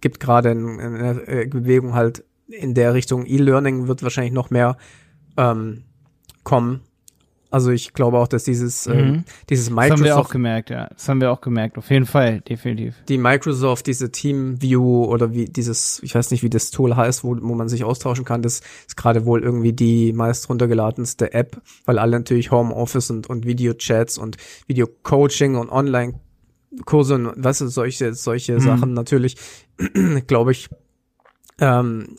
gibt 0.00 0.20
gerade 0.20 0.50
eine 0.50 1.22
äh, 1.26 1.46
Bewegung 1.46 1.94
halt 1.94 2.24
in 2.48 2.74
der 2.74 2.94
Richtung 2.94 3.26
E-Learning 3.26 3.88
wird 3.88 4.02
wahrscheinlich 4.02 4.32
noch 4.32 4.50
mehr 4.50 4.76
ähm, 5.36 5.84
kommen. 6.44 6.82
Also 7.50 7.70
ich 7.70 7.92
glaube 7.92 8.18
auch, 8.18 8.28
dass 8.28 8.44
dieses, 8.44 8.86
ähm, 8.86 8.94
mhm. 8.94 9.14
äh, 9.14 9.22
dieses 9.50 9.68
Microsoft. 9.68 9.90
Das 9.90 9.98
haben 9.98 10.04
wir 10.04 10.18
auch 10.18 10.30
gemerkt, 10.30 10.70
ja. 10.70 10.88
Das 10.88 11.08
haben 11.08 11.20
wir 11.20 11.30
auch 11.30 11.42
gemerkt, 11.42 11.76
auf 11.76 11.90
jeden 11.90 12.06
Fall, 12.06 12.40
definitiv. 12.40 12.94
Die 13.08 13.18
Microsoft, 13.18 13.86
diese 13.86 14.10
TeamView 14.10 15.04
oder 15.04 15.34
wie 15.34 15.44
dieses, 15.44 16.02
ich 16.02 16.14
weiß 16.14 16.30
nicht, 16.30 16.42
wie 16.42 16.48
das 16.48 16.70
Tool 16.70 16.96
heißt, 16.96 17.24
wo, 17.24 17.36
wo 17.42 17.54
man 17.54 17.68
sich 17.68 17.84
austauschen 17.84 18.24
kann, 18.24 18.40
das 18.40 18.62
ist 18.86 18.96
gerade 18.96 19.26
wohl 19.26 19.42
irgendwie 19.42 19.74
die 19.74 20.14
meist 20.14 20.48
runtergeladenste 20.48 21.34
App, 21.34 21.60
weil 21.84 21.98
alle 21.98 22.12
natürlich 22.12 22.50
Homeoffice 22.50 23.10
und, 23.10 23.28
und 23.28 23.46
Videochats 23.46 24.16
und 24.16 24.38
Videocoaching 24.66 25.56
und 25.56 25.70
Online 25.70 26.14
Kurse 26.84 27.14
und 27.14 27.32
was 27.36 27.60
ist 27.60 27.74
solche 27.74 28.14
solche 28.14 28.54
mhm. 28.54 28.60
Sachen 28.60 28.94
natürlich 28.94 29.36
glaube 30.26 30.52
ich 30.52 30.68
ähm, 31.58 32.16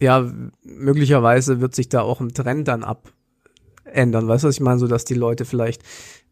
ja 0.00 0.30
möglicherweise 0.62 1.60
wird 1.60 1.74
sich 1.74 1.88
da 1.88 2.00
auch 2.02 2.20
ein 2.20 2.32
Trend 2.32 2.68
dann 2.68 2.84
abändern 2.84 4.28
weißt 4.28 4.44
du 4.44 4.48
was 4.48 4.54
ich 4.54 4.60
meine? 4.60 4.78
So 4.78 4.86
dass 4.86 5.04
die 5.04 5.14
Leute 5.14 5.44
vielleicht 5.44 5.82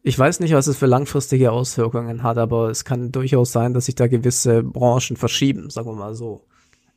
ich 0.01 0.17
weiß 0.17 0.39
nicht 0.39 0.53
was 0.53 0.67
es 0.67 0.77
für 0.77 0.87
langfristige 0.87 1.51
Auswirkungen 1.51 2.23
hat 2.23 2.37
aber 2.37 2.69
es 2.69 2.85
kann 2.85 3.11
durchaus 3.11 3.51
sein 3.51 3.73
dass 3.73 3.85
sich 3.85 3.95
da 3.95 4.07
gewisse 4.07 4.63
Branchen 4.63 5.15
verschieben 5.15 5.69
sagen 5.69 5.87
wir 5.87 5.95
mal 5.95 6.15
so 6.15 6.45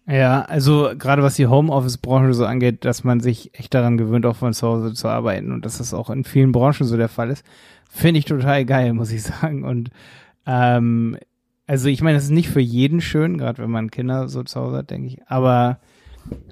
ja, 0.07 0.43
also 0.43 0.91
gerade 0.99 1.23
was 1.23 1.37
die 1.37 1.47
Homeoffice-Branche 1.47 2.35
so 2.35 2.45
angeht, 2.45 2.85
dass 2.85 3.05
man 3.05 3.21
sich 3.21 3.55
echt 3.55 3.73
daran 3.73 3.99
gewöhnt, 3.99 4.27
auch 4.27 4.37
von 4.37 4.53
zu 4.53 4.67
Hause 4.67 4.95
zu 4.95 5.09
arbeiten 5.09 5.53
und 5.53 5.65
dass 5.65 5.79
das 5.79 5.95
auch 5.95 6.11
in 6.11 6.25
vielen 6.25 6.53
Branchen 6.53 6.85
so 6.85 6.97
der 6.97 7.09
Fall 7.09 7.31
ist. 7.31 7.45
Finde 7.89 8.19
ich 8.19 8.25
total 8.25 8.65
geil, 8.65 8.93
muss 8.95 9.13
ich 9.13 9.23
sagen. 9.23 9.65
Und 9.65 9.91
ähm, 10.47 11.17
also 11.67 11.89
ich 11.89 12.03
meine, 12.03 12.19
es 12.19 12.25
ist 12.25 12.31
nicht 12.31 12.49
für 12.51 12.61
jeden 12.61 13.01
schön, 13.01 13.39
gerade 13.39 13.63
wenn 13.63 13.71
man 13.71 13.91
Kinder 13.91 14.29
so 14.29 14.43
zu 14.43 14.61
Hause 14.61 14.79
hat, 14.79 14.91
denke 14.91 15.07
ich. 15.07 15.19
Aber 15.29 15.79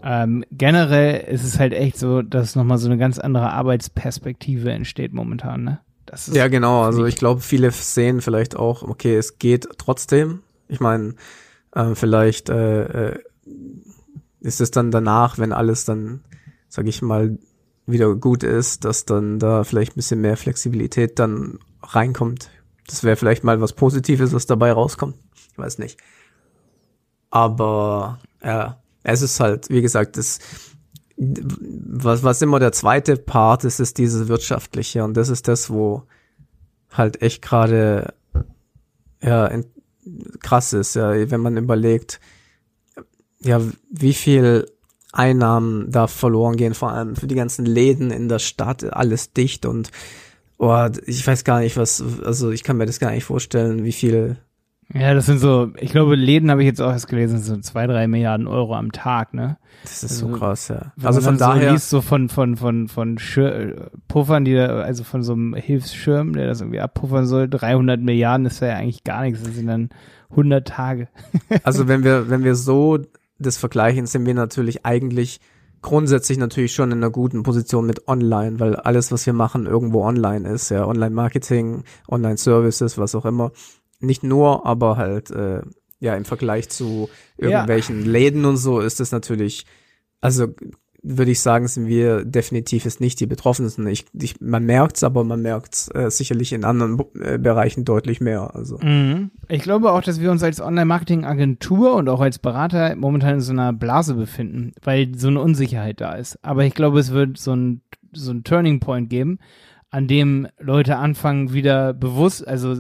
ähm, 0.03 0.45
generell 0.53 1.21
ist 1.33 1.45
es 1.45 1.59
halt 1.59 1.73
echt 1.73 1.99
so, 1.99 2.23
dass 2.23 2.57
nochmal 2.57 2.79
so 2.79 2.87
eine 2.87 2.99
ganz 2.99 3.19
andere 3.19 3.51
Arbeitsperspektive 3.51 4.71
entsteht 4.71 5.13
momentan, 5.13 5.65
ne? 5.65 5.81
Das 6.07 6.27
ist 6.27 6.37
ja, 6.37 6.49
genau. 6.49 6.83
Also 6.83 7.05
ich 7.07 7.15
glaube, 7.17 7.41
viele 7.41 7.71
sehen 7.71 8.21
vielleicht 8.21 8.57
auch, 8.57 8.83
okay, 8.83 9.17
es 9.17 9.39
geht 9.39 9.69
trotzdem. 9.79 10.41
Ich 10.67 10.81
meine, 10.81 11.15
äh, 11.73 11.95
vielleicht 11.95 12.49
äh, 12.49 13.13
äh, 13.13 13.19
ist 14.41 14.61
es 14.61 14.71
dann 14.71 14.91
danach, 14.91 15.39
wenn 15.39 15.53
alles 15.53 15.85
dann, 15.85 16.25
sag 16.69 16.87
ich 16.87 17.03
mal, 17.03 17.39
wieder 17.87 18.15
gut 18.15 18.43
ist, 18.43 18.85
dass 18.85 19.05
dann 19.05 19.39
da 19.39 19.65
vielleicht 19.65 19.93
ein 19.93 19.97
bisschen 19.97 20.21
mehr 20.21 20.37
Flexibilität 20.37 21.19
dann 21.19 21.59
reinkommt. 21.83 22.51
Das 22.87 23.05
wäre 23.05 23.17
vielleicht 23.17 23.45
mal 23.45 23.61
was 23.61 23.73
Positives, 23.73 24.33
was 24.33 24.47
dabei 24.47 24.73
rauskommt. 24.73 25.17
Ich 25.53 25.59
weiß 25.59 25.79
nicht. 25.79 25.99
Aber 27.31 28.19
Ja, 28.43 28.81
es 29.03 29.23
ist 29.23 29.41
halt, 29.41 29.69
wie 29.71 29.83
gesagt, 29.83 30.17
das, 30.17 30.39
was, 31.17 32.23
was 32.23 32.43
immer 32.43 32.59
der 32.59 32.73
zweite 32.73 33.17
Part 33.17 33.65
ist, 33.65 33.81
ist 33.81 33.99
dieses 33.99 34.29
wirtschaftliche 34.29 35.05
und 35.05 35.15
das 35.17 35.29
ist 35.29 35.49
das, 35.49 35.71
wo 35.71 36.05
halt 36.91 37.23
echt 37.23 37.43
gerade 37.43 38.15
ja 39.23 39.51
krass 40.41 40.73
ist, 40.73 40.95
ja, 40.95 41.31
wenn 41.31 41.41
man 41.41 41.57
überlegt, 41.57 42.21
ja, 43.43 43.61
wie 43.91 44.15
viel 44.15 44.67
Einnahmen 45.13 45.91
da 45.91 46.07
verloren 46.07 46.57
gehen, 46.57 46.75
vor 46.75 46.93
allem 46.93 47.17
für 47.17 47.27
die 47.27 47.35
ganzen 47.35 47.67
Läden 47.67 48.11
in 48.11 48.29
der 48.29 48.39
Stadt, 48.39 48.85
alles 48.93 49.33
dicht 49.33 49.67
und 49.67 49.91
oh, 50.59 50.89
ich 51.07 51.27
weiß 51.27 51.45
gar 51.45 51.61
nicht, 51.61 51.77
was, 51.77 52.03
also 52.25 52.51
ich 52.51 52.63
kann 52.63 52.77
mir 52.77 52.87
das 52.87 53.01
gar 53.01 53.11
nicht 53.11 53.25
vorstellen, 53.25 53.85
wie 53.85 53.93
viel 53.93 54.37
ja, 54.93 55.15
das 55.15 55.27
sind 55.27 55.39
so, 55.39 55.71
ich 55.79 55.93
glaube, 55.93 56.17
Läden 56.17 56.51
habe 56.51 56.63
ich 56.63 56.67
jetzt 56.67 56.83
auch 56.83 56.91
erst 56.91 57.07
gelesen, 57.07 57.39
so 57.39 57.57
zwei, 57.59 57.87
drei 57.87 58.09
Milliarden 58.09 58.49
Euro 58.49 58.75
am 58.75 58.91
Tag, 58.91 59.35
ne? 59.35 59.57
Das 59.83 60.03
ist 60.03 60.11
also, 60.11 60.29
so 60.29 60.37
krass, 60.37 60.67
ja. 60.67 60.93
Also 61.03 61.21
von 61.21 61.39
daher. 61.39 61.69
So 61.69 61.73
liest, 61.75 61.91
so 61.91 62.01
von, 62.01 62.29
von, 62.29 62.57
von, 62.57 62.89
von 62.89 63.19
Schir 63.19 63.91
Puffern, 64.09 64.45
die 64.45 64.55
da, 64.55 64.81
also 64.81 65.05
von 65.05 65.23
so 65.23 65.33
einem 65.35 65.55
Hilfsschirm, 65.55 66.33
der 66.33 66.49
das 66.49 66.61
irgendwie 66.61 66.81
abpuffern 66.81 67.27
soll, 67.27 67.49
300 67.49 68.01
Milliarden 68.01 68.47
ist 68.47 68.61
ja 68.61 68.75
eigentlich 68.75 69.05
gar 69.05 69.23
nichts, 69.23 69.45
das 69.45 69.55
sind 69.55 69.69
dann 69.69 69.91
100 70.31 70.67
Tage. 70.67 71.09
also 71.63 71.87
wenn 71.87 72.03
wir, 72.03 72.29
wenn 72.29 72.43
wir 72.43 72.57
so 72.57 72.99
das 73.41 73.57
vergleichen, 73.57 74.07
sind 74.07 74.27
wir 74.27 74.35
natürlich 74.35 74.85
eigentlich 74.85 75.41
grundsätzlich 75.83 76.39
natürlich 76.39 76.75
schon 76.75 76.93
in 76.93 76.99
einer 76.99 77.11
guten 77.11 77.43
Position 77.43 77.87
mit 77.87 78.07
Online, 78.07 78.61
weil 78.61 78.77
alles, 78.77 79.11
was 79.13 79.25
wir 79.27 79.33
machen, 79.33 79.67
irgendwo 79.67 80.05
online 80.05 80.49
ist, 80.49 80.69
ja, 80.69 80.87
Online-Marketing, 80.87 81.85
Online-Services, 82.09 82.99
was 82.99 83.15
auch 83.15 83.25
immer 83.25 83.53
nicht 84.01 84.23
nur, 84.23 84.67
aber 84.67 84.97
halt 84.97 85.31
äh, 85.31 85.63
ja 86.01 86.15
im 86.15 86.25
Vergleich 86.25 86.69
zu 86.69 87.09
irgendwelchen 87.37 88.05
ja. 88.05 88.11
Läden 88.11 88.45
und 88.45 88.57
so 88.57 88.81
ist 88.81 89.01
das 89.01 89.13
natürlich, 89.13 89.67
also 90.21 90.49
würde 91.03 91.31
ich 91.31 91.41
sagen, 91.41 91.67
sind 91.67 91.87
wir 91.87 92.25
definitiv 92.25 92.85
ist 92.85 93.01
nicht 93.01 93.21
die 93.21 93.27
Betroffensten. 93.27 93.87
Ich, 93.87 94.05
ich, 94.13 94.41
man 94.41 94.65
merkt's, 94.65 95.03
aber 95.03 95.25
man 95.25 95.41
merkt's 95.41 95.89
äh, 95.95 96.11
sicherlich 96.11 96.53
in 96.53 96.65
anderen 96.65 97.03
äh, 97.21 97.39
Bereichen 97.39 97.85
deutlich 97.85 98.21
mehr. 98.21 98.55
Also. 98.55 98.79
Mhm. 98.79 99.31
Ich 99.49 99.63
glaube 99.63 99.93
auch, 99.93 100.03
dass 100.03 100.21
wir 100.21 100.31
uns 100.31 100.43
als 100.43 100.61
Online-Marketing-Agentur 100.61 101.95
und 101.95 102.09
auch 102.09 102.21
als 102.21 102.39
Berater 102.39 102.95
momentan 102.97 103.35
in 103.35 103.41
so 103.41 103.53
einer 103.53 103.73
Blase 103.73 104.15
befinden, 104.15 104.73
weil 104.83 105.13
so 105.17 105.29
eine 105.29 105.41
Unsicherheit 105.41 106.01
da 106.01 106.15
ist. 106.15 106.39
Aber 106.43 106.65
ich 106.65 106.75
glaube, 106.75 107.01
es 107.01 107.13
wird 107.13 107.39
so 107.39 107.55
ein, 107.55 107.81
so 108.13 108.33
ein 108.33 108.45
Turning 108.45 108.81
Point 108.81 109.09
geben, 109.09 109.39
an 109.91 110.07
dem 110.07 110.49
Leute 110.59 110.97
anfangen, 110.97 111.53
wieder 111.53 111.95
bewusst, 111.95 112.47
also 112.47 112.77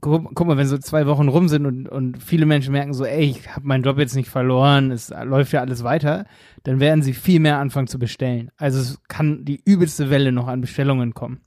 guck, 0.00 0.46
mal, 0.46 0.56
wenn 0.56 0.66
so 0.66 0.78
zwei 0.78 1.06
Wochen 1.06 1.28
rum 1.28 1.48
sind 1.48 1.66
und, 1.66 1.88
und 1.88 2.22
viele 2.22 2.46
Menschen 2.46 2.72
merken 2.72 2.94
so, 2.94 3.04
ey, 3.04 3.24
ich 3.24 3.48
habe 3.54 3.66
meinen 3.66 3.82
Job 3.82 3.98
jetzt 3.98 4.14
nicht 4.14 4.28
verloren, 4.28 4.90
es 4.90 5.12
läuft 5.24 5.52
ja 5.52 5.60
alles 5.60 5.84
weiter, 5.84 6.26
dann 6.62 6.80
werden 6.80 7.02
sie 7.02 7.12
viel 7.12 7.40
mehr 7.40 7.58
anfangen 7.58 7.86
zu 7.86 7.98
bestellen. 7.98 8.50
Also 8.56 8.80
es 8.80 8.98
kann 9.08 9.44
die 9.44 9.60
übelste 9.64 10.10
Welle 10.10 10.32
noch 10.32 10.48
an 10.48 10.60
Bestellungen 10.60 11.14
kommen. 11.14 11.40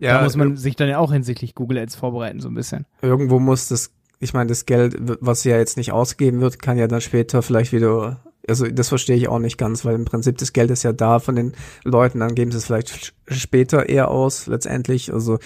Ja, 0.00 0.18
da 0.18 0.24
muss 0.24 0.36
man 0.36 0.56
sich 0.56 0.76
dann 0.76 0.88
ja 0.88 0.98
auch 0.98 1.12
hinsichtlich 1.12 1.54
Google 1.54 1.78
Ads 1.78 1.94
vorbereiten, 1.94 2.40
so 2.40 2.48
ein 2.48 2.54
bisschen. 2.54 2.86
Irgendwo 3.02 3.38
muss 3.38 3.68
das, 3.68 3.92
ich 4.18 4.32
meine, 4.32 4.48
das 4.48 4.64
Geld, 4.64 4.96
was 5.20 5.44
ja 5.44 5.58
jetzt 5.58 5.76
nicht 5.76 5.92
ausgegeben 5.92 6.40
wird, 6.40 6.60
kann 6.60 6.78
ja 6.78 6.86
dann 6.86 7.02
später 7.02 7.42
vielleicht 7.42 7.72
wieder 7.72 8.22
also 8.48 8.66
das 8.66 8.88
verstehe 8.88 9.16
ich 9.16 9.28
auch 9.28 9.38
nicht 9.38 9.58
ganz, 9.58 9.84
weil 9.84 9.94
im 9.94 10.04
Prinzip 10.04 10.38
das 10.38 10.52
Geld 10.52 10.70
ist 10.70 10.82
ja 10.82 10.92
da 10.92 11.18
von 11.20 11.36
den 11.36 11.52
Leuten, 11.84 12.20
dann 12.20 12.34
geben 12.34 12.50
sie 12.50 12.58
es 12.58 12.66
vielleicht 12.66 13.14
später 13.28 13.88
eher 13.88 14.10
aus, 14.10 14.46
letztendlich. 14.46 15.12
Also 15.12 15.38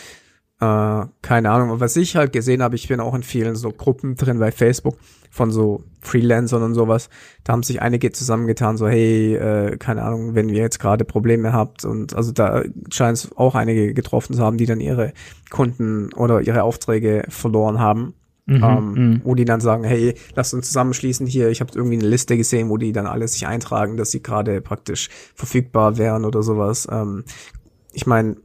äh, 0.61 1.06
keine 1.23 1.50
Ahnung, 1.50 1.80
was 1.80 1.96
ich 1.96 2.16
halt 2.16 2.32
gesehen 2.32 2.62
habe, 2.62 2.76
ich 2.76 2.88
bin 2.88 3.00
auch 3.00 3.14
in 3.14 3.23
vielen 3.23 3.56
so 3.56 3.70
Gruppen 3.70 4.14
drin 4.14 4.38
bei 4.38 4.52
Facebook 4.52 4.96
von 5.30 5.50
so 5.50 5.82
Freelancern 6.00 6.62
und 6.62 6.75
sowas. 6.75 7.08
Da 7.42 7.52
haben 7.52 7.64
sich 7.64 7.82
einige 7.82 8.12
zusammengetan, 8.12 8.76
so 8.76 8.87
hey, 8.87 9.34
äh, 9.34 9.76
keine 9.78 10.02
Ahnung, 10.02 10.34
wenn 10.37 10.49
ihr 10.49 10.62
jetzt 10.62 10.78
gerade 10.78 11.04
Probleme 11.04 11.52
habt 11.52 11.84
und 11.84 12.14
also 12.14 12.30
da 12.30 12.62
scheint 12.92 13.18
es 13.18 13.37
auch 13.37 13.56
einige 13.56 13.94
getroffen 13.94 14.34
zu 14.34 14.42
haben, 14.42 14.56
die 14.56 14.66
dann 14.66 14.80
ihre 14.80 15.12
Kunden 15.50 16.12
oder 16.12 16.40
ihre 16.40 16.62
Aufträge 16.62 17.25
verloren 17.28 17.80
haben. 17.80 18.14
Mhm, 18.46 18.62
ähm, 18.62 18.92
mhm. 18.92 19.20
wo 19.25 19.34
die 19.34 19.46
dann 19.46 19.61
sagen, 19.61 19.84
hey, 19.84 20.14
lasst 20.34 20.52
uns 20.52 20.66
zusammenschließen 20.66 21.26
hier. 21.26 21.49
Ich 21.49 21.62
habe 21.62 21.73
irgendwie 21.75 21.96
eine 21.96 22.06
Liste 22.06 22.37
gesehen, 22.37 22.68
wo 22.68 22.76
die 22.76 22.92
dann 22.92 23.06
alle 23.06 23.26
sich 23.26 23.46
eintragen, 23.46 23.96
dass 23.96 24.11
sie 24.11 24.23
gerade 24.23 24.61
praktisch 24.61 25.08
verfügbar 25.34 25.96
wären 25.96 26.26
oder 26.26 26.42
sowas. 26.42 26.87
Ähm, 26.92 27.25
ich 27.94 28.06
meine, 28.06 28.37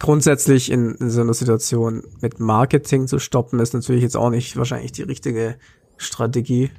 grundsätzlich 0.00 0.72
in, 0.72 0.96
in 0.96 1.10
so 1.10 1.20
einer 1.20 1.34
Situation 1.34 2.02
mit 2.20 2.40
Marketing 2.40 3.06
zu 3.06 3.20
stoppen, 3.20 3.60
ist 3.60 3.74
natürlich 3.74 4.02
jetzt 4.02 4.16
auch 4.16 4.30
nicht 4.30 4.56
wahrscheinlich 4.56 4.90
die 4.92 5.02
richtige 5.02 5.56
Strategie. 5.98 6.70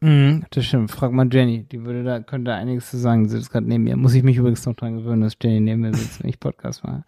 Mhm, 0.00 0.44
das 0.50 0.66
stimmt. 0.66 0.90
Frag 0.90 1.12
mal 1.12 1.28
Jenny. 1.32 1.62
Die 1.64 1.82
würde 1.84 2.04
da, 2.04 2.20
könnte 2.20 2.50
da 2.50 2.56
einiges 2.56 2.90
zu 2.90 2.98
sagen. 2.98 3.28
Sie 3.28 3.38
ist 3.38 3.50
gerade 3.50 3.66
neben 3.66 3.84
mir. 3.84 3.96
Muss 3.96 4.12
ich 4.12 4.22
mich 4.22 4.36
übrigens 4.36 4.66
noch 4.66 4.74
dran 4.74 4.98
gewöhnen, 4.98 5.22
dass 5.22 5.38
Jenny 5.40 5.60
neben 5.60 5.80
mir 5.80 5.94
sitzt, 5.94 6.22
wenn 6.22 6.28
ich 6.28 6.38
Podcast 6.38 6.84
mache. 6.84 7.04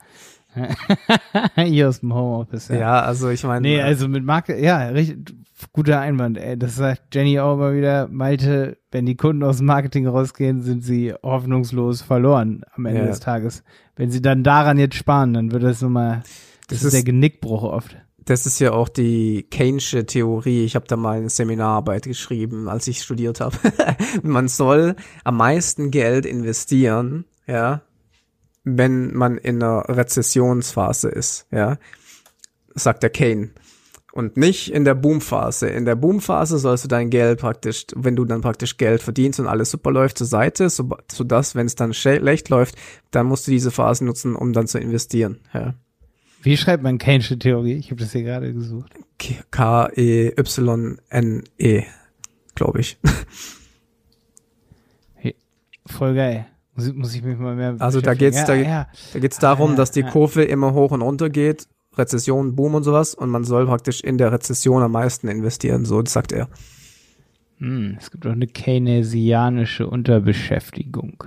Hier 1.56 1.88
aus 1.88 2.00
dem 2.00 2.14
Homeoffice. 2.14 2.68
Ja. 2.68 2.78
ja, 2.78 3.00
also 3.00 3.28
ich 3.28 3.44
meine. 3.44 3.60
Nee, 3.60 3.82
also 3.82 4.08
mit 4.08 4.25
Marke, 4.25 4.58
ja, 4.58 4.88
richtig, 4.88 5.34
guter 5.72 6.00
Einwand. 6.00 6.38
Ey. 6.38 6.58
Das 6.58 6.76
sagt 6.76 7.14
Jenny 7.14 7.38
auch 7.40 7.54
immer 7.54 7.74
wieder. 7.74 8.08
Malte, 8.08 8.78
wenn 8.90 9.06
die 9.06 9.16
Kunden 9.16 9.42
aus 9.42 9.58
dem 9.58 9.66
Marketing 9.66 10.06
rausgehen, 10.06 10.62
sind 10.62 10.82
sie 10.82 11.14
hoffnungslos 11.22 12.02
verloren 12.02 12.62
am 12.74 12.86
Ende 12.86 13.00
ja. 13.00 13.06
des 13.06 13.20
Tages. 13.20 13.62
Wenn 13.96 14.10
sie 14.10 14.22
dann 14.22 14.42
daran 14.42 14.78
jetzt 14.78 14.96
sparen, 14.96 15.34
dann 15.34 15.52
wird 15.52 15.62
das 15.62 15.82
nochmal, 15.82 16.22
das, 16.68 16.80
das 16.80 16.84
ist 16.84 16.92
der 16.94 17.02
Genickbruch 17.04 17.62
oft. 17.62 17.96
Das 18.24 18.44
ist 18.44 18.58
ja 18.58 18.72
auch 18.72 18.90
die 18.90 19.46
Keynesche 19.50 20.04
Theorie. 20.04 20.64
Ich 20.64 20.74
habe 20.74 20.86
da 20.86 20.96
mal 20.96 21.16
eine 21.16 21.30
Seminararbeit 21.30 22.04
geschrieben, 22.04 22.68
als 22.68 22.86
ich 22.86 23.02
studiert 23.02 23.40
habe. 23.40 23.56
Man 24.22 24.48
soll 24.48 24.96
am 25.24 25.38
meisten 25.38 25.90
Geld 25.90 26.26
investieren, 26.26 27.24
ja, 27.46 27.82
wenn 28.64 29.14
man 29.14 29.38
in 29.38 29.62
einer 29.62 29.88
Rezessionsphase 29.88 31.08
ist, 31.08 31.46
ja, 31.50 31.78
sagt 32.74 33.02
der 33.02 33.10
Kane. 33.10 33.50
Und 34.18 34.37
nicht 34.37 34.72
in 34.72 34.84
der 34.84 34.96
Boomphase. 34.96 35.68
In 35.68 35.84
der 35.84 35.94
Boomphase 35.94 36.58
sollst 36.58 36.82
du 36.82 36.88
dein 36.88 37.08
Geld 37.08 37.38
praktisch, 37.38 37.87
wenn 37.94 38.16
du 38.16 38.25
dann 38.25 38.40
praktisch 38.40 38.76
Geld 38.76 39.00
verdienst 39.00 39.38
und 39.38 39.46
alles 39.46 39.70
super 39.70 39.92
läuft, 39.92 40.18
zur 40.18 40.26
Seite, 40.26 40.70
so, 40.70 40.88
so 41.08 41.22
dass, 41.22 41.54
wenn 41.54 41.66
es 41.66 41.76
dann 41.76 41.94
schlecht 41.94 42.48
läuft, 42.48 42.75
dann 43.12 43.26
musst 43.26 43.46
du 43.46 43.52
diese 43.52 43.70
Phase 43.70 44.04
nutzen, 44.04 44.34
um 44.34 44.52
dann 44.52 44.66
zu 44.66 44.80
investieren. 44.80 45.38
Ja. 45.54 45.75
Wie 46.42 46.56
schreibt 46.56 46.82
man 46.82 46.98
Keynesche 46.98 47.38
Theorie? 47.38 47.75
Ich 47.75 47.92
habe 47.92 48.00
das 48.00 48.10
hier 48.10 48.25
gerade 48.25 48.52
gesucht. 48.52 48.92
K-E-Y-N-E, 49.52 50.34
glaube 52.56 52.80
ich. 52.80 52.98
Hey, 55.14 55.37
voll 55.87 56.16
geil. 56.16 56.48
Muss, 56.75 56.92
muss 56.92 57.14
ich 57.14 57.22
mich 57.22 57.38
mal 57.38 57.54
mehr 57.54 57.76
Also 57.78 58.00
da 58.00 58.14
geht's, 58.14 58.38
ja, 58.38 58.46
da, 58.46 58.54
ja. 58.54 58.88
da 59.12 59.18
geht's 59.20 59.38
darum, 59.38 59.68
ah, 59.68 59.75
ja, 59.75 59.76
dass 59.76 59.92
die 59.92 60.02
Kurve 60.02 60.42
immer 60.42 60.75
hoch 60.75 60.90
und 60.90 61.02
runter 61.02 61.30
geht, 61.30 61.68
Rezession, 61.99 62.55
Boom 62.55 62.75
und 62.75 62.85
sowas, 62.85 63.14
und 63.14 63.31
man 63.31 63.45
soll 63.45 63.67
praktisch 63.67 64.00
in 64.00 64.19
der 64.19 64.33
Rezession 64.33 64.83
am 64.83 64.93
meisten 64.93 65.28
investieren, 65.28 65.85
so 65.85 66.05
sagt 66.05 66.33
er. 66.33 66.49
Hm, 67.59 67.97
es 67.99 68.11
gibt 68.11 68.26
auch 68.26 68.33
eine 68.33 68.47
keynesianische 68.47 69.87
Unterbeschäftigung. 69.87 71.25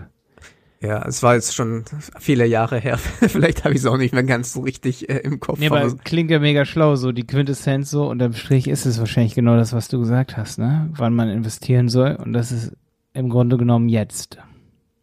Ja, 0.81 1.05
es 1.05 1.21
war 1.21 1.35
jetzt 1.35 1.53
schon 1.53 1.83
viele 2.19 2.45
Jahre 2.47 2.79
her. 2.79 2.97
Vielleicht 3.19 3.63
habe 3.63 3.75
ich 3.75 3.81
es 3.81 3.85
auch 3.85 3.97
nicht 3.97 4.13
mehr 4.13 4.23
ganz 4.23 4.53
so 4.53 4.61
richtig 4.61 5.09
äh, 5.09 5.17
im 5.17 5.39
Kopf. 5.39 5.59
Nee, 5.59 5.67
aber 5.67 5.95
klingt 5.97 6.31
ja 6.31 6.39
mega 6.39 6.65
schlau, 6.65 6.95
so 6.95 7.11
die 7.11 7.27
Quintessenz 7.27 7.91
so. 7.91 8.09
Unterm 8.09 8.33
Strich 8.33 8.67
ist 8.67 8.87
es 8.87 8.97
wahrscheinlich 8.97 9.35
genau 9.35 9.57
das, 9.57 9.73
was 9.73 9.89
du 9.89 9.99
gesagt 9.99 10.37
hast, 10.37 10.57
ne? 10.57 10.89
Wann 10.95 11.13
man 11.13 11.29
investieren 11.29 11.87
soll. 11.87 12.15
Und 12.15 12.33
das 12.33 12.51
ist 12.51 12.71
im 13.13 13.29
Grunde 13.29 13.57
genommen 13.57 13.89
jetzt. 13.89 14.39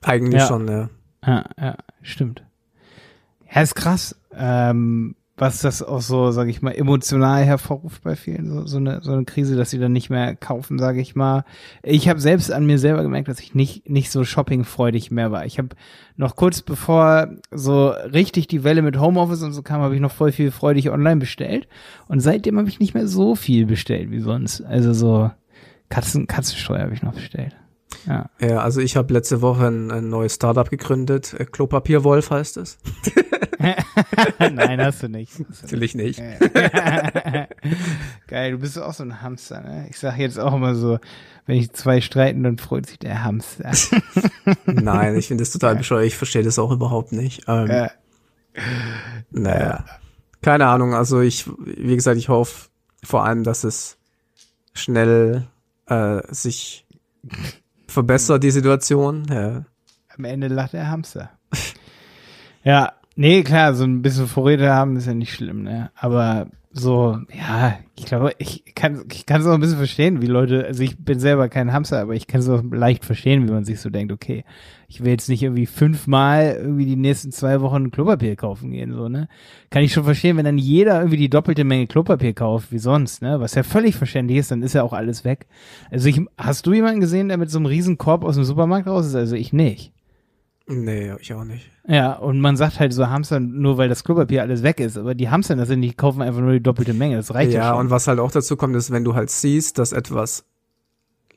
Eigentlich 0.03 0.41
ja. 0.41 0.49
schon, 0.49 0.67
ja. 0.67 0.91
Ja, 1.25 1.45
ja, 1.61 1.77
stimmt. 2.03 2.43
Ja, 3.53 3.63
ist 3.63 3.77
krass, 3.77 4.17
ähm, 4.35 5.15
was 5.38 5.61
das 5.61 5.83
auch 5.83 6.00
so, 6.00 6.33
sage 6.33 6.50
ich 6.50 6.62
mal, 6.62 6.73
emotional 6.73 7.45
hervorruft 7.45 8.02
bei 8.02 8.16
vielen, 8.16 8.49
so, 8.49 8.66
so, 8.66 8.76
eine, 8.78 9.00
so 9.02 9.12
eine 9.12 9.25
Krise, 9.25 9.57
dass 9.57 9.71
sie 9.71 9.78
dann 9.78 9.92
nicht 9.92 10.11
mehr 10.11 10.35
kaufen, 10.35 10.78
sage 10.78 11.00
ich 11.00 11.14
mal. 11.14 11.45
Ich 11.83 12.09
habe 12.09 12.21
selbst 12.21 12.52
an 12.52 12.66
mir 12.66 12.78
selber 12.78 13.02
gemerkt, 13.02 13.28
dass 13.28 13.40
ich 13.40 13.54
nicht, 13.54 13.88
nicht 13.88 14.11
so 14.11 14.25
shoppingfreudig 14.25 15.11
mehr 15.11 15.30
war. 15.30 15.47
Ich 15.47 15.59
habe 15.59 15.68
noch 16.16 16.35
kurz 16.35 16.62
bevor 16.62 17.28
so 17.52 17.88
richtig 17.88 18.49
die 18.49 18.64
Welle 18.64 18.83
mit 18.83 18.99
Homeoffice 18.99 19.42
und 19.42 19.52
so 19.52 19.62
kam, 19.62 19.80
habe 19.80 19.95
ich 19.95 20.00
noch 20.00 20.12
voll 20.12 20.33
viel 20.33 20.50
freudig 20.50 20.90
online 20.90 21.21
bestellt. 21.21 21.68
Und 22.09 22.21
seitdem 22.21 22.59
habe 22.59 22.68
ich 22.68 22.80
nicht 22.80 22.95
mehr 22.95 23.07
so 23.07 23.37
viel 23.37 23.66
bestellt 23.66 24.11
wie 24.11 24.21
sonst. 24.21 24.61
Also 24.62 24.92
so 24.92 25.30
Katzen, 25.88 26.26
Katzensteuer 26.26 26.83
habe 26.83 26.95
ich 26.95 27.02
noch 27.02 27.14
bestellt. 27.14 27.57
Ja. 28.07 28.30
ja, 28.40 28.59
also 28.61 28.80
ich 28.80 28.97
habe 28.97 29.12
letzte 29.12 29.40
Woche 29.40 29.66
ein, 29.66 29.90
ein 29.90 30.09
neues 30.09 30.35
Startup 30.35 30.68
gegründet. 30.68 31.35
Klopapierwolf 31.52 32.30
heißt 32.30 32.57
es. 32.57 32.78
Nein, 34.38 34.81
hast 34.81 35.03
du 35.03 35.09
nicht. 35.09 35.33
Natürlich 35.62 35.95
nicht. 35.95 36.19
Geil, 38.29 38.53
du 38.53 38.59
bist 38.59 38.79
auch 38.79 38.95
so 38.95 39.03
ein 39.03 39.23
Hamster, 39.23 39.61
ne? 39.61 39.87
Ich 39.91 39.99
sage 39.99 40.23
jetzt 40.23 40.38
auch 40.38 40.55
immer 40.55 40.75
so, 40.75 40.99
wenn 41.47 41.57
ich 41.57 41.73
zwei 41.73 42.00
streiten, 42.00 42.43
dann 42.43 42.59
freut 42.59 42.87
sich 42.87 42.99
der 42.99 43.25
Hamster. 43.25 43.73
Nein, 44.67 45.17
ich 45.17 45.29
finde 45.29 45.43
das 45.43 45.50
total 45.50 45.77
bescheuert. 45.77 46.07
Ich 46.07 46.17
verstehe 46.17 46.43
das 46.43 46.59
auch 46.59 46.71
überhaupt 46.71 47.12
nicht. 47.12 47.45
Ähm, 47.49 47.67
ja. 47.67 47.91
Naja. 49.31 49.85
Keine 50.43 50.67
Ahnung. 50.67 50.95
Also 50.95 51.21
ich, 51.21 51.47
wie 51.65 51.97
gesagt, 51.97 52.19
ich 52.19 52.29
hoffe 52.29 52.69
vor 53.03 53.25
allem, 53.25 53.45
dass 53.45 53.65
es 53.65 53.99
schnell 54.75 55.47
äh, 55.87 56.21
sich 56.29 56.87
verbessert, 57.87 58.45
die 58.45 58.50
Situation. 58.50 59.27
Ja. 59.31 59.65
Am 60.17 60.25
Ende 60.25 60.49
lacht 60.49 60.73
der 60.73 60.91
Hamster. 60.91 61.31
ja, 62.62 62.93
nee, 63.19 63.43
klar, 63.43 63.75
so 63.75 63.85
ein 63.85 64.01
bisschen 64.01 64.29
Vorräte 64.29 64.73
haben 64.73 64.97
ist 64.97 65.07
ja 65.07 65.15
nicht 65.15 65.35
schlimm, 65.35 65.63
ne? 65.63 65.91
Aber 65.97 66.49
so, 66.71 67.19
ja, 67.37 67.79
ich 67.97 68.05
glaube, 68.05 68.33
ich 68.39 68.63
kann 68.75 69.05
ich 69.11 69.27
kann 69.27 69.41
es 69.41 69.47
auch 69.47 69.55
ein 69.55 69.61
bisschen 69.61 69.79
verstehen, 69.79 70.23
wie 70.23 70.27
Leute, 70.27 70.65
also 70.67 70.83
ich 70.83 70.97
bin 70.99 71.19
selber 71.19 71.49
kein 71.49 71.73
Hamster, 71.73 72.01
aber 72.01 72.15
ich 72.15 72.29
kann 72.29 72.41
es 72.41 72.49
auch 72.49 72.63
leicht 72.71 73.05
verstehen, 73.05 73.49
wie 73.49 73.53
man 73.53 73.65
sich 73.65 73.81
so 73.81 73.91
denkt, 73.91 74.13
okay, 74.13 74.45
ich 74.87 75.03
will 75.03 75.11
jetzt 75.11 75.29
nicht 75.29 75.43
irgendwie 75.43 75.67
fünfmal 75.67 76.59
irgendwie 76.61 76.87
die 76.87 76.97
nächsten 76.97 77.33
zwei 77.33 77.61
Wochen 77.61 77.91
Klopapier 77.91 78.37
kaufen 78.37 78.71
gehen, 78.71 78.93
so, 78.93 79.09
ne? 79.09 79.29
Kann 79.71 79.83
ich 79.83 79.93
schon 79.93 80.05
verstehen, 80.05 80.37
wenn 80.37 80.45
dann 80.45 80.59
jeder 80.59 80.99
irgendwie 80.99 81.17
die 81.17 81.31
doppelte 81.31 81.65
Menge 81.65 81.89
Klopapier 81.89 82.35
kauft, 82.35 82.71
wie 82.71 82.79
sonst, 82.79 83.21
ne? 83.21 83.41
Was 83.41 83.57
ja 83.57 83.65
völlig 83.65 83.97
verständlich 83.97 84.39
ist, 84.39 84.53
dann 84.53 84.63
ist 84.63 84.75
ja 84.75 84.85
auch 84.85 84.93
alles 84.93 85.25
weg. 85.25 85.47
Also 85.91 86.09
ich, 86.09 86.21
hast 86.37 86.67
du 86.67 86.73
jemanden 86.73 87.01
gesehen, 87.01 87.29
der 87.29 87.39
mit 87.39 87.51
so 87.51 87.59
einem 87.59 87.67
riesen 87.67 87.99
Korb 87.99 88.23
aus 88.25 88.37
dem 88.37 88.45
Supermarkt 88.45 88.87
raus 88.87 89.07
ist? 89.07 89.17
Also 89.17 89.35
ich 89.35 89.53
nicht. 89.53 89.93
Nee, 90.71 91.13
ich 91.19 91.33
auch 91.33 91.45
nicht. 91.45 91.71
Ja, 91.87 92.13
und 92.13 92.41
man 92.41 92.57
sagt 92.59 92.79
halt 92.79 92.93
so 92.93 93.09
Hamster 93.09 93.41
nur, 93.41 93.79
weil 93.79 93.89
das 93.89 94.05
Klopapier 94.05 94.43
alles 94.43 94.63
weg 94.63 94.81
ist. 94.81 94.99
Aber 94.99 95.15
die 95.15 95.31
Hamster, 95.31 95.57
das 95.57 95.69
sind, 95.69 95.81
die 95.81 95.95
kaufen 95.95 96.21
einfach 96.21 96.43
nur 96.43 96.53
die 96.53 96.63
doppelte 96.63 96.93
Menge. 96.93 97.17
Das 97.17 97.33
reicht 97.33 97.53
ja, 97.53 97.61
Ja, 97.61 97.71
schon. 97.71 97.81
und 97.87 97.91
was 97.91 98.07
halt 98.07 98.19
auch 98.21 98.31
dazu 98.31 98.57
kommt, 98.57 98.77
ist, 98.77 98.91
wenn 98.91 99.03
du 99.05 99.15
halt 99.15 99.31
siehst, 99.31 99.79
dass 99.79 99.93
etwas 99.93 100.45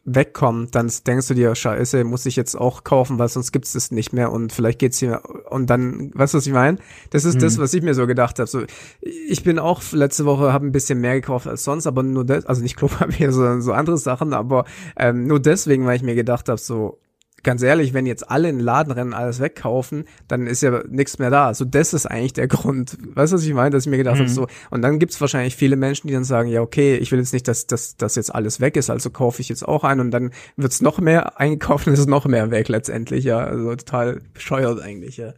wegkommt, 0.04 0.74
dann 0.74 0.92
denkst 1.06 1.28
du 1.28 1.34
dir, 1.36 1.54
scheiße, 1.54 2.04
muss 2.04 2.26
ich 2.26 2.36
jetzt 2.36 2.56
auch 2.56 2.84
kaufen, 2.84 3.20
weil 3.20 3.28
sonst 3.30 3.52
gibt's 3.52 3.76
es 3.76 3.92
nicht 3.92 4.14
mehr 4.14 4.32
und 4.32 4.52
vielleicht 4.52 4.80
geht's 4.80 4.98
hier 4.98 5.22
und 5.52 5.70
dann, 5.70 6.10
weißt 6.16 6.34
du, 6.34 6.40
was 6.40 6.48
ich 6.48 6.54
meine? 6.54 6.80
Das 7.12 7.24
ist 7.24 7.40
das, 7.42 7.58
Mhm. 7.58 7.62
was 7.62 7.74
ich 7.76 7.84
mir 7.84 7.94
so 7.94 8.08
gedacht 8.08 8.40
habe. 8.40 8.48
So, 8.50 8.64
ich 9.02 9.44
bin 9.44 9.60
auch 9.60 9.82
letzte 9.92 10.26
Woche, 10.26 10.52
habe 10.52 10.66
ein 10.66 10.72
bisschen 10.72 11.00
mehr 11.00 11.14
gekauft 11.14 11.46
als 11.46 11.64
sonst, 11.64 11.86
aber 11.86 12.02
nur 12.02 12.26
das, 12.26 12.48
also 12.48 12.64
nicht 12.64 12.78
Klopapier, 12.78 13.32
sondern 13.32 13.62
so 13.62 13.74
andere 13.74 13.98
Sachen, 14.00 14.34
aber 14.34 14.66
ähm, 14.98 15.28
nur 15.28 15.40
deswegen, 15.40 15.86
weil 15.86 15.98
ich 15.98 16.04
mir 16.04 16.16
gedacht 16.16 16.50
habe, 16.50 16.60
so, 16.60 16.98
ganz 17.44 17.62
ehrlich, 17.64 17.94
wenn 17.94 18.06
jetzt 18.06 18.30
alle 18.30 18.50
in 18.50 18.58
den 18.58 18.64
Laden 18.66 18.92
rennen, 18.92 19.14
alles 19.14 19.40
wegkaufen, 19.40 20.06
dann 20.28 20.48
ist 20.48 20.62
ja 20.62 20.82
nichts 20.90 21.20
mehr 21.20 21.30
da. 21.30 21.54
So, 21.54 21.66
das 21.66 21.94
ist 21.94 22.06
eigentlich 22.06 22.34
der 22.34 22.48
Grund. 22.48 22.98
Weißt 23.16 23.32
du, 23.34 23.38
was 23.38 23.44
ich 23.46 23.54
meine? 23.54 23.72
Dass 23.72 23.86
ich 23.86 23.90
mir 23.90 23.98
gedacht 23.98 24.16
Mhm. 24.18 24.22
habe, 24.22 24.30
so, 24.30 24.48
und 24.70 24.82
dann 24.82 25.00
gibt's 25.00 25.20
wahrscheinlich 25.22 25.56
viele 25.56 25.76
Menschen, 25.76 26.08
die 26.08 26.14
dann 26.14 26.24
sagen, 26.24 26.50
ja, 26.50 26.62
okay, 26.62 26.96
ich 26.98 27.12
will 27.12 27.20
jetzt 27.20 27.34
nicht, 27.34 27.48
dass, 27.48 27.68
dass, 27.68 27.96
dass 27.98 28.16
jetzt 28.16 28.34
alles 28.34 28.60
weg 28.60 28.76
ist, 28.78 28.90
also 28.90 29.10
kaufe 29.10 29.42
ich 29.42 29.50
jetzt 29.50 29.68
auch 29.68 29.84
ein 29.84 30.00
und 30.00 30.12
dann 30.12 30.32
wird's 30.58 30.82
noch 30.82 31.00
mehr 31.00 31.40
eingekauft 31.40 31.88
und 31.88 31.94
es 31.94 32.00
ist 32.00 32.10
noch 32.10 32.26
mehr 32.26 32.52
weg 32.52 32.68
letztendlich, 32.70 33.24
ja. 33.26 33.40
Also 33.40 33.76
total 33.76 34.22
bescheuert 34.34 34.82
eigentlich, 34.82 35.18
ja. 35.18 35.34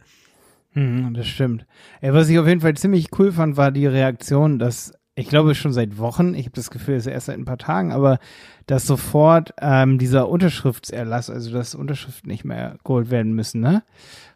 Mhm, 0.74 1.14
das 1.14 1.26
stimmt. 1.28 1.66
Ey, 2.00 2.12
was 2.12 2.28
ich 2.28 2.38
auf 2.38 2.46
jeden 2.48 2.60
Fall 2.60 2.74
ziemlich 2.74 3.08
cool 3.18 3.30
fand, 3.32 3.56
war 3.56 3.70
die 3.70 3.86
Reaktion, 3.86 4.58
dass 4.58 4.92
ich 5.16 5.28
glaube 5.28 5.54
schon 5.54 5.72
seit 5.72 5.98
Wochen, 5.98 6.34
ich 6.34 6.46
habe 6.46 6.56
das 6.56 6.70
Gefühl, 6.70 6.96
es 6.96 7.06
ist 7.06 7.12
erst 7.12 7.26
seit 7.26 7.38
ein 7.38 7.44
paar 7.44 7.58
Tagen, 7.58 7.92
aber 7.92 8.18
dass 8.66 8.86
sofort 8.86 9.54
ähm, 9.60 9.98
dieser 9.98 10.28
Unterschriftserlass, 10.28 11.30
also 11.30 11.52
dass 11.52 11.74
Unterschriften 11.74 12.30
nicht 12.30 12.44
mehr 12.44 12.76
geholt 12.84 13.10
werden 13.10 13.32
müssen, 13.32 13.60
ne? 13.60 13.84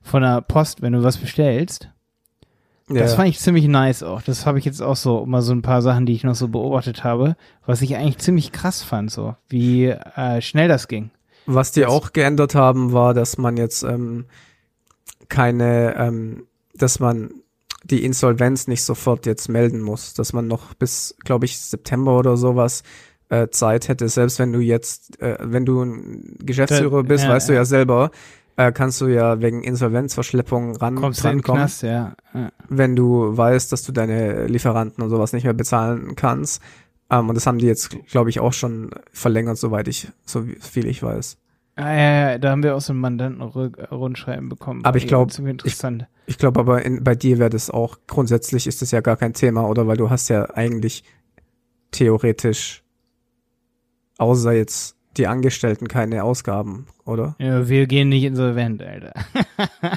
Von 0.02 0.22
der 0.22 0.40
Post, 0.40 0.80
wenn 0.80 0.92
du 0.92 1.02
was 1.02 1.16
bestellst. 1.16 1.90
Das 2.88 3.10
ja. 3.10 3.16
fand 3.16 3.28
ich 3.28 3.38
ziemlich 3.38 3.66
nice 3.66 4.02
auch. 4.02 4.22
Das 4.22 4.46
habe 4.46 4.58
ich 4.58 4.64
jetzt 4.64 4.80
auch 4.80 4.96
so, 4.96 5.26
mal 5.26 5.42
so 5.42 5.52
ein 5.52 5.62
paar 5.62 5.82
Sachen, 5.82 6.06
die 6.06 6.14
ich 6.14 6.24
noch 6.24 6.34
so 6.34 6.48
beobachtet 6.48 7.04
habe, 7.04 7.36
was 7.66 7.82
ich 7.82 7.96
eigentlich 7.96 8.18
ziemlich 8.18 8.52
krass 8.52 8.82
fand, 8.82 9.10
so, 9.10 9.36
wie 9.48 9.88
äh, 9.88 10.40
schnell 10.40 10.68
das 10.68 10.88
ging. 10.88 11.10
Was 11.44 11.72
die 11.72 11.86
auch 11.86 12.12
geändert 12.12 12.54
haben, 12.54 12.92
war, 12.92 13.14
dass 13.14 13.36
man 13.36 13.56
jetzt 13.56 13.82
ähm, 13.82 14.26
keine, 15.28 15.96
ähm, 15.96 16.46
dass 16.74 17.00
man 17.00 17.30
die 17.90 18.04
Insolvenz 18.04 18.68
nicht 18.68 18.82
sofort 18.82 19.26
jetzt 19.26 19.48
melden 19.48 19.80
muss, 19.80 20.14
dass 20.14 20.32
man 20.32 20.46
noch 20.46 20.74
bis, 20.74 21.16
glaube 21.24 21.46
ich, 21.46 21.58
September 21.58 22.18
oder 22.18 22.36
sowas 22.36 22.82
äh, 23.28 23.48
Zeit 23.48 23.88
hätte, 23.88 24.08
selbst 24.08 24.38
wenn 24.38 24.52
du 24.52 24.60
jetzt, 24.60 25.20
äh, 25.20 25.36
wenn 25.40 25.64
du 25.64 25.82
ein 25.82 26.36
Geschäftsführer 26.40 27.02
bist, 27.02 27.24
ja, 27.24 27.30
weißt 27.30 27.48
du 27.48 27.52
ja. 27.52 27.60
ja 27.60 27.64
selber, 27.64 28.10
äh, 28.56 28.72
kannst 28.72 29.00
du 29.00 29.06
ja 29.06 29.40
wegen 29.40 29.62
Insolvenzverschleppung 29.62 30.76
ran, 30.76 30.96
Kommst 30.96 31.24
rankommen, 31.24 31.62
Knast, 31.62 31.82
ja. 31.82 32.16
ja. 32.34 32.50
wenn 32.68 32.96
du 32.96 33.36
weißt, 33.36 33.70
dass 33.70 33.82
du 33.82 33.92
deine 33.92 34.46
Lieferanten 34.46 35.02
und 35.02 35.10
sowas 35.10 35.32
nicht 35.32 35.44
mehr 35.44 35.54
bezahlen 35.54 36.16
kannst. 36.16 36.62
Ähm, 37.10 37.28
und 37.28 37.34
das 37.34 37.46
haben 37.46 37.58
die 37.58 37.66
jetzt, 37.66 37.90
glaube 38.08 38.30
ich, 38.30 38.40
auch 38.40 38.52
schon 38.52 38.90
verlängert, 39.12 39.58
soweit 39.58 39.88
ich, 39.88 40.08
so 40.24 40.44
viel 40.60 40.86
ich 40.86 41.02
weiß. 41.02 41.38
Ah, 41.80 41.94
ja, 41.94 42.30
ja, 42.32 42.38
da 42.38 42.50
haben 42.50 42.64
wir 42.64 42.74
auch 42.74 42.80
so 42.80 42.92
ein 42.92 42.98
Mandanten-Rundschreiben 42.98 44.48
bekommen. 44.48 44.84
Aber 44.84 44.96
ich 44.96 45.04
War 45.04 45.08
glaub, 45.08 45.30
ziemlich 45.32 45.52
interessant. 45.52 46.08
Ich 46.26 46.36
glaube 46.36 46.58
aber 46.58 46.84
in, 46.84 47.04
bei 47.04 47.14
dir 47.14 47.38
wäre 47.38 47.50
das 47.50 47.70
auch, 47.70 47.98
grundsätzlich 48.08 48.66
ist 48.66 48.82
das 48.82 48.90
ja 48.90 49.00
gar 49.00 49.16
kein 49.16 49.32
Thema, 49.32 49.68
oder? 49.68 49.86
Weil 49.86 49.96
du 49.96 50.10
hast 50.10 50.28
ja 50.28 50.50
eigentlich 50.50 51.04
theoretisch, 51.92 52.82
außer 54.18 54.52
jetzt 54.52 54.96
die 55.16 55.28
Angestellten, 55.28 55.86
keine 55.86 56.24
Ausgaben, 56.24 56.86
oder? 57.04 57.36
Ja, 57.38 57.68
wir 57.68 57.86
gehen 57.86 58.08
nicht 58.08 58.24
insolvent, 58.24 58.82
Alter. 58.82 59.12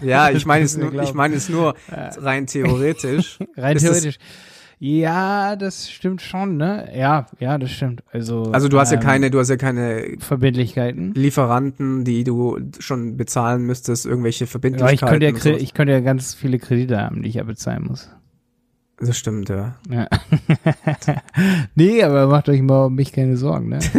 Ja, 0.03 0.29
ich 0.29 0.45
meine 0.47 0.65
es 0.65 0.77
nur, 0.77 0.93
ich 1.01 1.13
meine 1.15 1.35
es 1.35 1.49
nur 1.49 1.75
rein 1.89 2.45
theoretisch. 2.45 3.39
Rein 3.57 3.75
Ist 3.75 3.87
das- 3.87 4.01
theoretisch. 4.01 4.19
Ja, 4.83 5.55
das 5.57 5.91
stimmt 5.91 6.23
schon, 6.23 6.57
ne? 6.57 6.89
Ja, 6.97 7.27
ja, 7.39 7.59
das 7.59 7.69
stimmt. 7.69 8.01
Also, 8.11 8.45
Also 8.51 8.67
du 8.67 8.79
hast 8.79 8.89
ja 8.91 8.97
ähm, 8.97 9.03
keine, 9.03 9.29
du 9.29 9.37
hast 9.37 9.49
ja 9.49 9.55
keine 9.55 10.15
Verbindlichkeiten. 10.17 11.13
Lieferanten, 11.13 12.03
die 12.03 12.23
du 12.23 12.57
schon 12.79 13.15
bezahlen 13.15 13.61
müsstest, 13.61 14.07
irgendwelche 14.07 14.45
Ja, 14.45 14.49
Verbindlichkeiten. 14.49 14.95
ich 14.95 15.01
könnte 15.11 15.25
ja, 15.27 15.35
sowas. 15.53 15.61
ich 15.61 15.73
könnte 15.75 15.93
ja 15.93 15.99
ganz 15.99 16.33
viele 16.33 16.57
Kredite 16.57 16.99
haben, 16.99 17.21
die 17.21 17.29
ich 17.29 17.35
ja 17.35 17.43
bezahlen 17.43 17.85
muss. 17.85 18.09
Das 18.97 19.15
stimmt, 19.19 19.49
ja. 19.49 19.75
Ja. 19.87 20.07
nee, 21.75 22.01
aber 22.01 22.25
macht 22.25 22.49
euch 22.49 22.63
mal 22.63 22.85
um 22.85 22.95
mich 22.95 23.13
keine 23.13 23.37
Sorgen, 23.37 23.69
ne? 23.69 23.79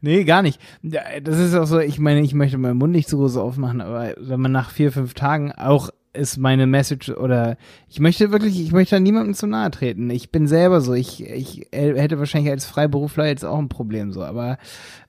nee, 0.00 0.24
gar 0.24 0.42
nicht. 0.42 0.60
Ja, 0.82 1.02
Das 1.22 1.38
ist 1.38 1.54
auch 1.54 1.66
so, 1.66 1.78
ich 1.78 2.00
meine, 2.00 2.20
ich 2.22 2.34
möchte 2.34 2.58
meinen 2.58 2.78
Mund 2.78 2.90
nicht 2.92 3.08
so 3.08 3.18
groß 3.18 3.36
aufmachen, 3.36 3.80
aber 3.80 4.14
wenn 4.18 4.40
man 4.40 4.50
nach 4.50 4.70
vier, 4.70 4.90
fünf 4.90 5.14
Tagen 5.14 5.52
auch 5.52 5.90
ist 6.12 6.38
meine 6.38 6.66
Message 6.66 7.10
oder 7.10 7.56
ich 7.88 8.00
möchte 8.00 8.32
wirklich, 8.32 8.60
ich 8.60 8.72
möchte 8.72 8.96
da 8.96 9.00
niemandem 9.00 9.34
zu 9.34 9.46
nahe 9.46 9.70
treten. 9.70 10.10
Ich 10.10 10.30
bin 10.30 10.46
selber 10.46 10.80
so, 10.80 10.92
ich, 10.92 11.22
ich 11.24 11.68
hätte 11.72 12.18
wahrscheinlich 12.18 12.50
als 12.50 12.64
Freiberufler 12.64 13.26
jetzt 13.26 13.44
auch 13.44 13.58
ein 13.58 13.68
Problem 13.68 14.12
so, 14.12 14.24
aber 14.24 14.58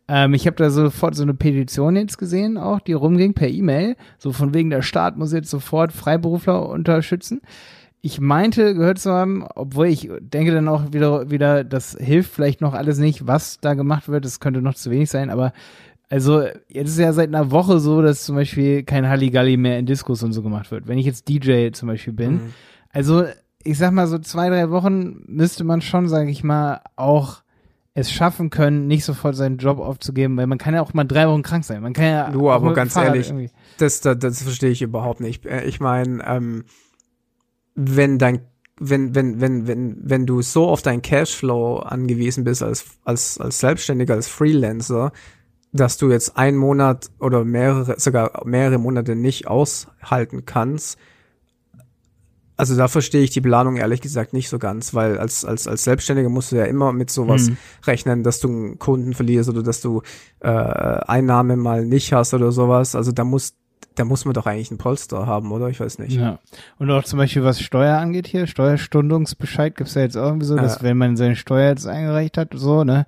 ähm, 0.08 0.34
ich 0.34 0.46
habe 0.46 0.58
da 0.58 0.70
sofort 0.70 1.16
so 1.16 1.24
eine 1.24 1.34
Petition 1.34 1.96
jetzt 1.96 2.18
gesehen, 2.18 2.58
auch 2.58 2.80
die 2.80 2.94
rumging 2.94 3.34
per 3.34 3.48
E-Mail, 3.48 3.96
so 4.20 4.32
von 4.32 4.54
wegen 4.54 4.70
der 4.70 4.84
Staat 4.84 5.18
muss 5.18 5.34
jetzt 5.34 5.50
sofort 5.50 5.92
Freiberufler 5.92 6.70
unterstützen. 6.70 7.42
Ich 8.04 8.20
meinte 8.20 8.74
gehört 8.74 9.00
zu 9.00 9.12
haben, 9.12 9.46
obwohl 9.56 9.88
ich 9.88 10.10
denke 10.20 10.52
dann 10.52 10.68
auch 10.68 10.92
wieder, 10.92 11.30
wieder, 11.30 11.64
das 11.64 11.96
hilft 12.00 12.34
vielleicht 12.34 12.60
noch 12.60 12.74
alles 12.74 12.98
nicht, 12.98 13.28
was 13.28 13.60
da 13.60 13.74
gemacht 13.76 14.10
wird, 14.10 14.26
das 14.26 14.40
könnte 14.40 14.62
noch 14.62 14.74
zu 14.74 14.90
wenig 14.90 15.10
sein, 15.10 15.30
aber 15.30 15.54
also 16.12 16.44
jetzt 16.68 16.90
ist 16.90 17.00
ja 17.00 17.12
seit 17.14 17.30
einer 17.30 17.50
Woche 17.50 17.80
so, 17.80 18.02
dass 18.04 18.24
zum 18.26 18.36
Beispiel 18.36 18.84
kein 18.84 19.08
Halligalli 19.10 19.58
mehr 19.58 19.80
in 19.80 19.86
Discos 19.88 20.22
und 20.22 20.34
so 20.34 20.44
gemacht 20.44 20.70
wird. 20.70 20.88
Wenn 20.88 20.98
ich 21.00 21.06
jetzt 21.08 21.28
DJ 21.30 21.72
zum 21.72 21.88
Beispiel 21.88 22.14
bin, 22.14 22.34
Mhm. 22.34 22.54
also 22.92 23.24
ich 23.64 23.78
sag 23.78 23.92
mal 23.94 24.08
so 24.08 24.20
zwei, 24.20 24.50
drei 24.50 24.70
Wochen 24.70 25.24
müsste 25.28 25.64
man 25.64 25.82
schon, 25.82 26.08
sage 26.10 26.30
ich 26.30 26.44
mal, 26.44 26.82
auch 26.96 27.42
es 27.94 28.12
schaffen 28.12 28.50
können, 28.50 28.88
nicht 28.88 29.04
sofort 29.04 29.36
seinen 29.36 29.58
Job 29.58 29.80
aufzugeben, 29.80 30.38
weil 30.38 30.48
man 30.48 30.58
kann 30.58 30.74
ja 30.74 30.82
auch 30.82 30.94
mal 30.94 31.04
drei 31.04 31.28
Wochen 31.28 31.42
krank 31.44 31.66
sein. 31.66 31.82
Man 31.82 31.94
kann 31.94 32.06
ja 32.06 32.30
Du, 32.30 32.50
aber 32.50 32.74
ganz 32.74 32.94
Fahrrad 32.94 33.10
ehrlich, 33.16 33.28
irgendwie- 33.30 33.50
Das, 33.80 34.00
das, 34.02 34.18
das 34.20 34.44
verstehe 34.44 34.70
ich 34.70 34.82
überhaupt 34.82 35.20
nicht. 35.20 35.46
Äh, 35.46 35.66
Ich 35.66 35.80
meine, 35.80 36.24
ähm, 36.26 36.64
wenn 37.76 38.18
dein 38.18 38.42
wenn, 38.84 39.14
wenn, 39.14 39.40
wenn, 39.40 39.68
wenn, 39.68 39.98
wenn 40.02 40.26
du 40.26 40.42
so 40.42 40.68
auf 40.68 40.82
deinen 40.82 41.04
Cashflow 41.04 41.78
angewiesen 41.80 42.44
bist 42.46 42.64
als, 42.64 42.86
als, 43.06 43.38
als 43.40 43.60
Selbstständiger, 43.60 44.16
als 44.16 44.28
Freelancer, 44.28 45.12
dass 45.74 45.98
du 45.98 46.10
jetzt 46.12 46.38
einen 46.38 46.58
Monat 46.58 47.10
oder 47.20 47.46
mehrere, 47.46 48.00
sogar 48.00 48.42
mehrere 48.46 48.78
Monate 48.78 49.16
nicht 49.16 49.48
aushalten 49.48 50.46
kannst, 50.46 50.98
also 52.58 52.76
da 52.78 52.88
verstehe 52.88 53.22
ich 53.24 53.32
die 53.32 53.42
Planung 53.42 53.78
ehrlich 53.78 54.02
gesagt 54.02 54.34
nicht 54.34 54.48
so 54.48 54.60
ganz, 54.60 54.94
weil 54.94 55.18
als, 55.18 55.44
als, 55.46 55.68
als 55.68 55.84
Selbstständiger 55.84 56.30
musst 56.30 56.52
du 56.52 56.58
ja 56.58 56.66
immer 56.66 56.94
mit 56.94 57.10
sowas 57.10 57.50
Mhm. 57.50 57.58
rechnen, 57.88 58.24
dass 58.24 58.40
du 58.40 58.50
einen 58.50 58.78
Kunden 58.80 59.14
verlierst 59.16 59.50
oder 59.50 59.64
dass 59.64 59.82
du 59.82 60.04
äh, 60.42 60.48
Einnahme 60.48 61.56
mal 61.58 61.84
nicht 61.86 62.14
hast 62.14 62.36
oder 62.36 62.52
sowas. 62.52 62.94
Also 62.94 63.12
da 63.12 63.24
muss, 63.24 63.56
da 63.96 64.06
muss 64.06 64.26
man 64.26 64.36
doch 64.36 64.46
eigentlich 64.46 64.70
einen 64.70 64.78
Polster 64.78 65.26
haben, 65.26 65.52
oder? 65.52 65.70
Ich 65.70 65.80
weiß 65.80 65.98
nicht. 65.98 66.12
Ja. 66.18 66.38
Und 66.78 66.92
auch 66.92 67.04
zum 67.04 67.18
Beispiel, 67.18 67.44
was 67.44 67.62
Steuer 67.62 67.98
angeht 67.98 68.28
hier, 68.28 68.46
Steuerstundungsbescheid 68.46 69.76
gibt's 69.76 69.96
ja 69.96 70.04
jetzt 70.04 70.18
auch 70.18 70.28
irgendwie 70.28 70.46
so, 70.46 70.56
dass 70.56 70.76
Ja. 70.76 70.82
wenn 70.84 70.98
man 70.98 71.18
seine 71.18 71.36
Steuer 71.38 71.70
jetzt 71.70 71.88
eingereicht 71.88 72.38
hat, 72.38 72.50
so, 72.54 72.84
ne? 72.84 73.08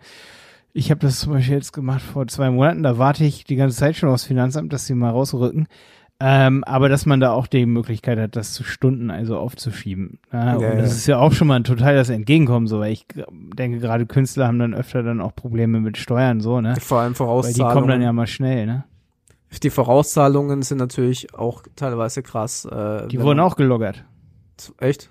Ich 0.73 0.89
habe 0.89 0.99
das 1.01 1.19
zum 1.19 1.33
Beispiel 1.33 1.55
jetzt 1.55 1.71
gemacht 1.71 2.01
vor 2.01 2.27
zwei 2.27 2.49
Monaten, 2.49 2.81
da 2.83 2.97
warte 2.97 3.23
ich 3.23 3.43
die 3.43 3.55
ganze 3.55 3.77
Zeit 3.77 3.95
schon 3.95 4.09
aufs 4.09 4.23
Finanzamt, 4.23 4.73
dass 4.73 4.87
sie 4.87 4.95
mal 4.95 5.11
rausrücken. 5.11 5.67
Ähm, 6.19 6.63
aber 6.63 6.89
dass 6.89 7.05
man 7.05 7.19
da 7.19 7.31
auch 7.33 7.47
die 7.47 7.65
Möglichkeit 7.65 8.17
hat, 8.17 8.35
das 8.35 8.53
zu 8.53 8.63
Stunden 8.63 9.11
also 9.11 9.37
aufzuschieben. 9.37 10.19
Ja, 10.31 10.45
Ja, 10.45 10.55
und 10.55 10.61
ja. 10.61 10.75
das 10.75 10.93
ist 10.93 11.05
ja 11.07 11.19
auch 11.19 11.33
schon 11.33 11.47
mal 11.47 11.55
ein 11.57 11.63
total 11.63 11.95
das 11.95 12.09
Entgegenkommen, 12.09 12.67
so, 12.67 12.79
weil 12.79 12.93
ich 12.93 13.05
denke, 13.57 13.79
gerade 13.79 14.05
Künstler 14.05 14.47
haben 14.47 14.57
dann 14.59 14.73
öfter 14.73 15.03
dann 15.03 15.21
auch 15.21 15.35
Probleme 15.35 15.81
mit 15.81 15.97
Steuern, 15.97 16.39
so, 16.39 16.61
ne? 16.61 16.75
Vor 16.79 16.99
allem 16.99 17.07
Weil 17.09 17.13
die 17.13 17.17
Vorauszahlungen. 17.17 17.73
kommen 17.73 17.87
dann 17.89 18.01
ja 18.01 18.13
mal 18.13 18.27
schnell, 18.27 18.65
ne? 18.65 18.85
Die 19.61 19.69
Vorauszahlungen 19.69 20.61
sind 20.61 20.77
natürlich 20.77 21.33
auch 21.35 21.63
teilweise 21.75 22.23
krass. 22.23 22.65
Äh, 22.65 23.07
Die 23.07 23.21
wurden 23.21 23.39
auch 23.39 23.55
gelockert. 23.55 24.03
Echt? 24.79 25.09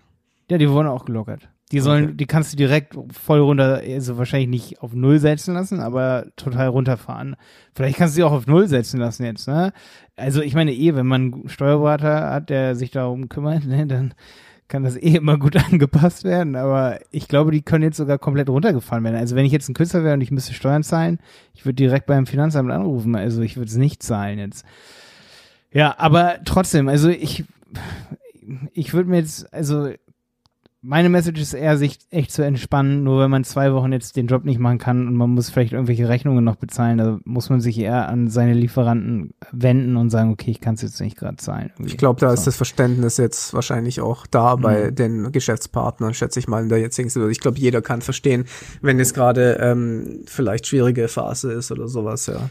Ja, 0.51 0.59
die 0.59 0.69
wurden 0.71 0.89
auch 0.89 1.05
gelockert. 1.05 1.49
Die 1.73 1.81
sollen, 1.81 2.05
Okay. 2.05 2.15
die 2.15 2.27
kannst 2.27 2.53
du 2.53 2.57
direkt 2.57 2.97
voll 3.13 3.41
runter, 3.41 3.81
also 3.85 4.19
wahrscheinlich 4.19 4.49
nicht 4.49 4.83
auf 4.83 4.93
Null 4.95 5.19
setzen 5.19 5.55
lassen, 5.55 5.81
aber 5.81 6.27
total 6.37 6.69
runterfahren. 6.69 7.35
Vielleicht 7.75 7.97
kannst 7.99 8.15
du 8.15 8.17
sie 8.17 8.25
auch 8.25 8.33
auf 8.33 8.47
Null 8.47 8.69
setzen 8.69 9.01
lassen 9.01 9.25
jetzt, 9.25 9.49
ne? 9.49 9.73
Also 10.17 10.43
ich 10.43 10.55
meine 10.55 10.73
eh, 10.73 10.95
wenn 10.95 11.07
man 11.07 11.33
einen 11.35 11.49
Steuerberater 11.49 12.31
hat, 12.31 12.51
der 12.51 12.77
sich 12.77 12.91
darum 12.91 13.29
kümmert, 13.29 13.65
ne, 13.65 13.87
dann 13.87 14.15
kann 14.69 14.85
das 14.85 14.97
eh 14.97 15.17
immer 15.17 15.39
gut 15.39 15.57
angepasst 15.73 16.25
werden. 16.25 16.57
Aber 16.57 16.99
ich 17.11 17.29
glaube, 17.29 17.51
die 17.51 17.63
können 17.63 17.85
jetzt 17.85 17.97
sogar 17.97 18.19
komplett 18.19 18.49
runtergefahren 18.49 19.05
werden. 19.05 19.17
Also 19.17 19.35
wenn 19.37 19.45
ich 19.45 19.53
jetzt 19.53 19.69
ein 19.69 19.75
Künstler 19.75 20.05
wäre 20.05 20.15
und 20.15 20.21
ich 20.21 20.31
müsste 20.31 20.55
Steuern 20.55 20.83
zahlen, 20.83 21.19
ich 21.55 21.65
würde 21.65 21.75
direkt 21.77 22.07
beim 22.07 22.27
Finanzamt 22.27 22.71
anrufen. 22.71 23.15
Also 23.17 23.43
ich 23.43 23.57
würde 23.57 23.71
es 23.71 23.77
nicht 23.77 24.03
zahlen 24.03 24.39
jetzt. 24.39 24.65
Ja, 25.73 25.95
aber 25.99 26.37
trotzdem, 26.45 26.89
also 26.89 27.09
ich, 27.09 27.45
ich 28.73 28.93
würde 28.93 29.09
mir 29.11 29.19
jetzt, 29.19 29.53
also 29.53 29.91
meine 30.85 31.09
Message 31.09 31.41
ist 31.41 31.55
eher, 31.55 31.79
sich 31.79 32.01
echt 32.11 32.33
zu 32.33 32.43
entspannen, 32.45 33.05
nur 33.05 33.21
wenn 33.23 33.31
man 33.31 33.45
zwei 33.45 33.73
Wochen 33.73 33.93
jetzt 33.93 34.17
den 34.17 34.27
Job 34.27 34.45
nicht 34.45 34.59
machen 34.59 34.79
kann 34.79 35.07
und 35.07 35.15
man 35.15 35.31
muss 35.31 35.49
vielleicht 35.49 35.73
irgendwelche 35.73 36.09
Rechnungen 36.09 36.43
noch 36.43 36.57
bezahlen, 36.57 36.99
da 36.99 37.21
muss 37.25 37.51
man 37.51 37.61
sich 37.61 37.79
eher 37.79 38.09
an 38.09 38.29
seine 38.29 38.53
Lieferanten 38.55 39.33
wenden 39.53 39.97
und 39.97 40.11
sagen, 40.11 40.33
okay, 40.33 40.51
ich 40.51 40.61
kann 40.61 40.75
es 40.75 40.83
jetzt 40.83 41.01
nicht 41.01 41.17
gerade 41.17 41.37
zahlen. 41.37 41.71
irgendwie. 41.75 41.93
Ich 41.93 41.99
glaube, 41.99 42.19
da 42.21 42.33
ist 42.33 42.41
So. 42.41 42.47
das 42.47 42.57
Verständnis 42.57 43.17
jetzt 43.17 43.55
wahrscheinlich 43.55 44.01
auch 44.01 44.27
da 44.27 44.57
bei 44.57 44.91
Mhm. 44.91 44.95
den 44.97 45.33
Geschäftspartnern, 45.33 46.15
schätze 46.15 46.41
ich 46.41 46.49
mal, 46.49 46.63
in 46.65 46.69
der 46.69 46.79
jetzigen 46.81 47.09
Situation. 47.09 47.31
Ich 47.31 47.41
glaube, 47.41 47.59
jeder 47.59 47.81
kann 47.81 48.03
verstehen, 48.03 48.45
wenn 48.81 48.99
es 48.99 49.15
gerade 49.15 49.59
ähm, 49.61 50.23
vielleicht 50.27 50.67
schwierige 50.67 51.07
Phase 51.07 51.53
ist 51.53 51.71
oder 51.71 51.87
sowas, 51.87 52.27
ja. 52.27 52.51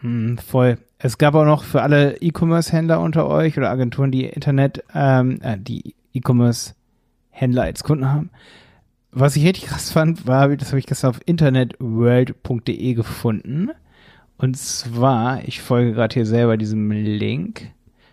Mm, 0.00 0.36
voll. 0.38 0.78
Es 0.98 1.18
gab 1.18 1.34
auch 1.34 1.44
noch 1.44 1.64
für 1.64 1.82
alle 1.82 2.16
E-Commerce-Händler 2.20 3.00
unter 3.00 3.26
euch 3.28 3.58
oder 3.58 3.68
Agenturen, 3.70 4.10
die 4.10 4.24
Internet, 4.24 4.82
ähm, 4.94 5.38
äh, 5.42 5.58
die 5.58 5.94
E-Commerce-Händler 7.38 7.62
als 7.62 7.84
Kunden 7.84 8.10
haben. 8.10 8.30
Was 9.10 9.36
ich 9.36 9.44
richtig 9.44 9.66
krass 9.66 9.90
fand, 9.90 10.26
war, 10.26 10.54
das 10.56 10.68
habe 10.68 10.78
ich 10.78 10.86
gestern 10.86 11.10
auf 11.10 11.20
internetworld.de 11.24 12.94
gefunden. 12.94 13.70
Und 14.36 14.56
zwar, 14.56 15.42
ich 15.46 15.62
folge 15.62 15.92
gerade 15.92 16.14
hier 16.14 16.26
selber 16.26 16.56
diesem 16.56 16.90
Link. 16.90 17.72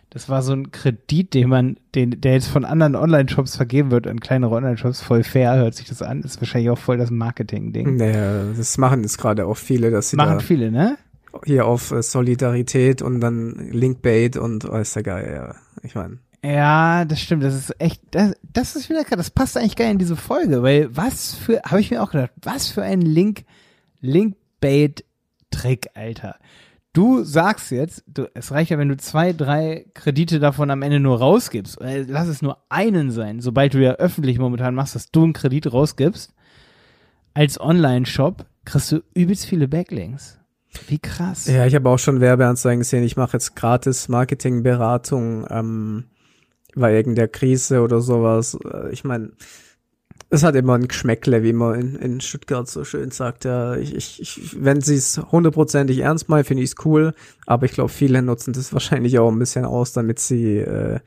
Das 0.10 0.30
war 0.30 0.42
so 0.42 0.54
ein 0.54 0.72
Kredit, 0.72 1.34
den 1.34 1.50
man, 1.50 1.78
den, 1.94 2.22
der 2.22 2.34
jetzt 2.34 2.48
von 2.48 2.64
anderen 2.64 2.96
Online-Shops 2.96 3.58
vergeben 3.58 3.92
wird 3.92 4.08
an 4.08 4.22
kleinere 4.22 4.56
Online-Shops. 4.56 5.02
Voll 5.02 5.24
fair, 5.24 5.58
hört 5.58 5.76
sich 5.76 5.88
das 5.88 6.02
an. 6.02 6.22
Ist 6.22 6.40
wahrscheinlich 6.40 6.70
auch 6.70 6.78
voll 6.78 6.98
das 6.98 7.12
Marketing-Ding. 7.12 7.98
Naja, 7.98 8.46
das 8.56 8.78
machen 8.78 9.02
jetzt 9.02 9.18
gerade 9.18 9.46
auch 9.46 9.58
viele, 9.58 9.92
dass 9.92 10.12
sie 10.12 10.16
Machen 10.16 10.38
da 10.38 10.40
viele, 10.40 10.72
ne? 10.72 10.98
hier 11.44 11.66
auf 11.66 11.92
äh, 11.92 12.02
Solidarität 12.02 13.02
und 13.02 13.20
dann 13.20 13.70
Linkbait 13.72 14.38
und 14.38 14.64
ist 14.64 14.96
ja 14.96 15.02
geil, 15.02 15.34
ja. 15.36 15.56
Ich 15.84 15.94
meine, 15.94 16.20
Ja, 16.46 17.06
das 17.06 17.22
stimmt. 17.22 17.44
Das 17.44 17.56
ist 17.56 17.82
echt, 17.82 18.02
das, 18.12 18.36
das 18.54 18.76
ist 18.76 18.90
wieder 18.90 19.04
krass. 19.04 19.18
Das 19.18 19.30
passt 19.32 19.58
eigentlich 19.58 19.76
geil 19.76 19.92
in 19.92 19.98
diese 19.98 20.16
Folge, 20.16 20.62
weil 20.62 20.96
was 20.96 21.34
für, 21.34 21.62
habe 21.64 21.82
ich 21.82 21.90
mir 21.90 22.04
auch 22.04 22.12
gedacht, 22.12 22.32
was 22.44 22.68
für 22.68 22.84
ein 22.84 23.02
Link, 23.02 23.46
Linkbait-Trick, 24.02 25.88
Alter. 25.96 26.36
Du 26.94 27.24
sagst 27.24 27.72
jetzt, 27.72 28.04
du, 28.08 28.30
es 28.36 28.52
reicht 28.52 28.70
ja, 28.70 28.78
wenn 28.78 28.90
du 28.90 28.98
zwei, 28.98 29.34
drei 29.34 29.88
Kredite 29.96 30.40
davon 30.40 30.70
am 30.70 30.84
Ende 30.84 31.00
nur 31.00 31.18
rausgibst. 31.18 31.82
Äh, 31.82 32.04
Lass 32.08 32.28
es 32.28 32.44
nur 32.44 32.60
einen 32.70 33.10
sein, 33.10 33.42
sobald 33.42 33.74
du 33.74 33.80
ja 33.84 33.94
öffentlich 33.94 34.38
momentan 34.38 34.76
machst, 34.76 34.94
dass 34.94 35.12
du 35.12 35.24
einen 35.24 35.34
Kredit 35.34 35.74
rausgibst. 35.74 36.34
Als 37.34 37.60
Online-Shop 37.60 38.46
kriegst 38.66 38.92
du 38.92 39.04
übelst 39.14 39.46
viele 39.46 39.68
Backlinks. 39.68 40.40
Wie 40.88 41.00
krass. 41.00 41.48
ja, 41.48 41.66
ich 41.66 41.74
habe 41.74 41.90
auch 41.90 42.00
schon 42.00 42.22
Werbeanzeigen 42.22 42.80
gesehen. 42.80 43.04
Ich 43.04 43.18
mache 43.18 43.34
jetzt 43.34 43.56
gratis 43.56 44.10
Marketingberatung 44.10 45.48
ähm, 45.50 46.06
wegen 46.76 47.16
der 47.16 47.28
Krise 47.28 47.82
oder 47.82 48.02
sowas. 48.02 48.58
Äh, 48.66 48.92
Ich 48.92 49.04
meine, 49.04 49.32
es 50.30 50.44
hat 50.44 50.56
immer 50.56 50.76
ein 50.76 50.88
Geschmäckle, 50.88 51.44
wie 51.44 51.54
man 51.54 51.80
in, 51.80 51.96
in 51.96 52.22
Stuttgart 52.22 52.68
so 52.68 52.84
schön 52.84 53.12
sagt. 53.12 53.46
Ja, 53.46 53.76
ich, 53.76 53.96
ich, 53.96 54.22
ich, 54.22 54.64
wenn 54.64 54.82
sie 54.82 54.96
es 54.96 55.18
hundertprozentig 55.32 56.00
ernst 56.00 56.30
meinen, 56.30 56.44
finde 56.44 56.64
ich 56.64 56.72
es 56.72 56.86
cool. 56.86 57.14
Aber 57.46 57.66
ich 57.66 57.72
glaube, 57.74 57.90
viele 57.90 58.22
nutzen 58.22 58.54
das 58.54 58.74
wahrscheinlich 58.74 59.20
auch 59.20 59.32
ein 59.32 59.40
bisschen 59.40 59.66
aus, 59.66 59.94
damit 59.94 60.20
sie 60.20 60.58
äh, 60.58 61.00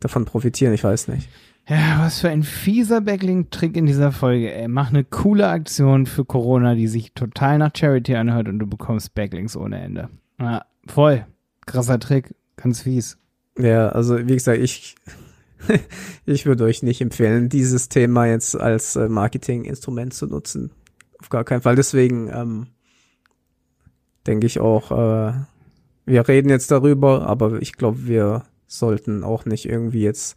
davon 0.00 0.24
profitieren. 0.24 0.72
Ich 0.74 0.84
weiß 0.84 1.08
nicht. 1.08 1.28
Ja, 1.68 2.00
was 2.00 2.20
für 2.20 2.28
ein 2.28 2.42
fieser 2.42 3.00
Backlink-Trick 3.02 3.76
in 3.76 3.86
dieser 3.86 4.10
Folge, 4.10 4.52
ey. 4.52 4.66
Mach 4.66 4.88
eine 4.88 5.04
coole 5.04 5.46
Aktion 5.48 6.06
für 6.06 6.24
Corona, 6.24 6.74
die 6.74 6.88
sich 6.88 7.12
total 7.12 7.58
nach 7.58 7.70
Charity 7.76 8.16
anhört 8.16 8.48
und 8.48 8.58
du 8.58 8.66
bekommst 8.66 9.14
Backlinks 9.14 9.56
ohne 9.56 9.80
Ende. 9.80 10.08
Ja, 10.40 10.64
voll. 10.86 11.24
Krasser 11.66 12.00
Trick. 12.00 12.34
Ganz 12.56 12.82
fies. 12.82 13.16
Ja, 13.58 13.90
also 13.90 14.18
wie 14.18 14.34
gesagt, 14.34 14.60
ich 14.60 14.96
ich 16.26 16.46
würde 16.46 16.64
euch 16.64 16.82
nicht 16.82 17.00
empfehlen, 17.00 17.48
dieses 17.48 17.88
Thema 17.88 18.26
jetzt 18.26 18.58
als 18.58 18.96
äh, 18.96 19.08
Marketinginstrument 19.08 20.14
zu 20.14 20.26
nutzen. 20.26 20.70
Auf 21.20 21.28
gar 21.28 21.44
keinen 21.44 21.62
Fall. 21.62 21.76
Deswegen 21.76 22.28
ähm, 22.32 22.66
denke 24.26 24.46
ich 24.46 24.60
auch, 24.60 24.90
äh, 24.90 25.32
wir 26.04 26.28
reden 26.28 26.48
jetzt 26.48 26.70
darüber, 26.70 27.26
aber 27.26 27.62
ich 27.62 27.74
glaube, 27.74 28.06
wir 28.06 28.44
sollten 28.66 29.22
auch 29.22 29.44
nicht 29.44 29.68
irgendwie 29.68 30.02
jetzt 30.02 30.36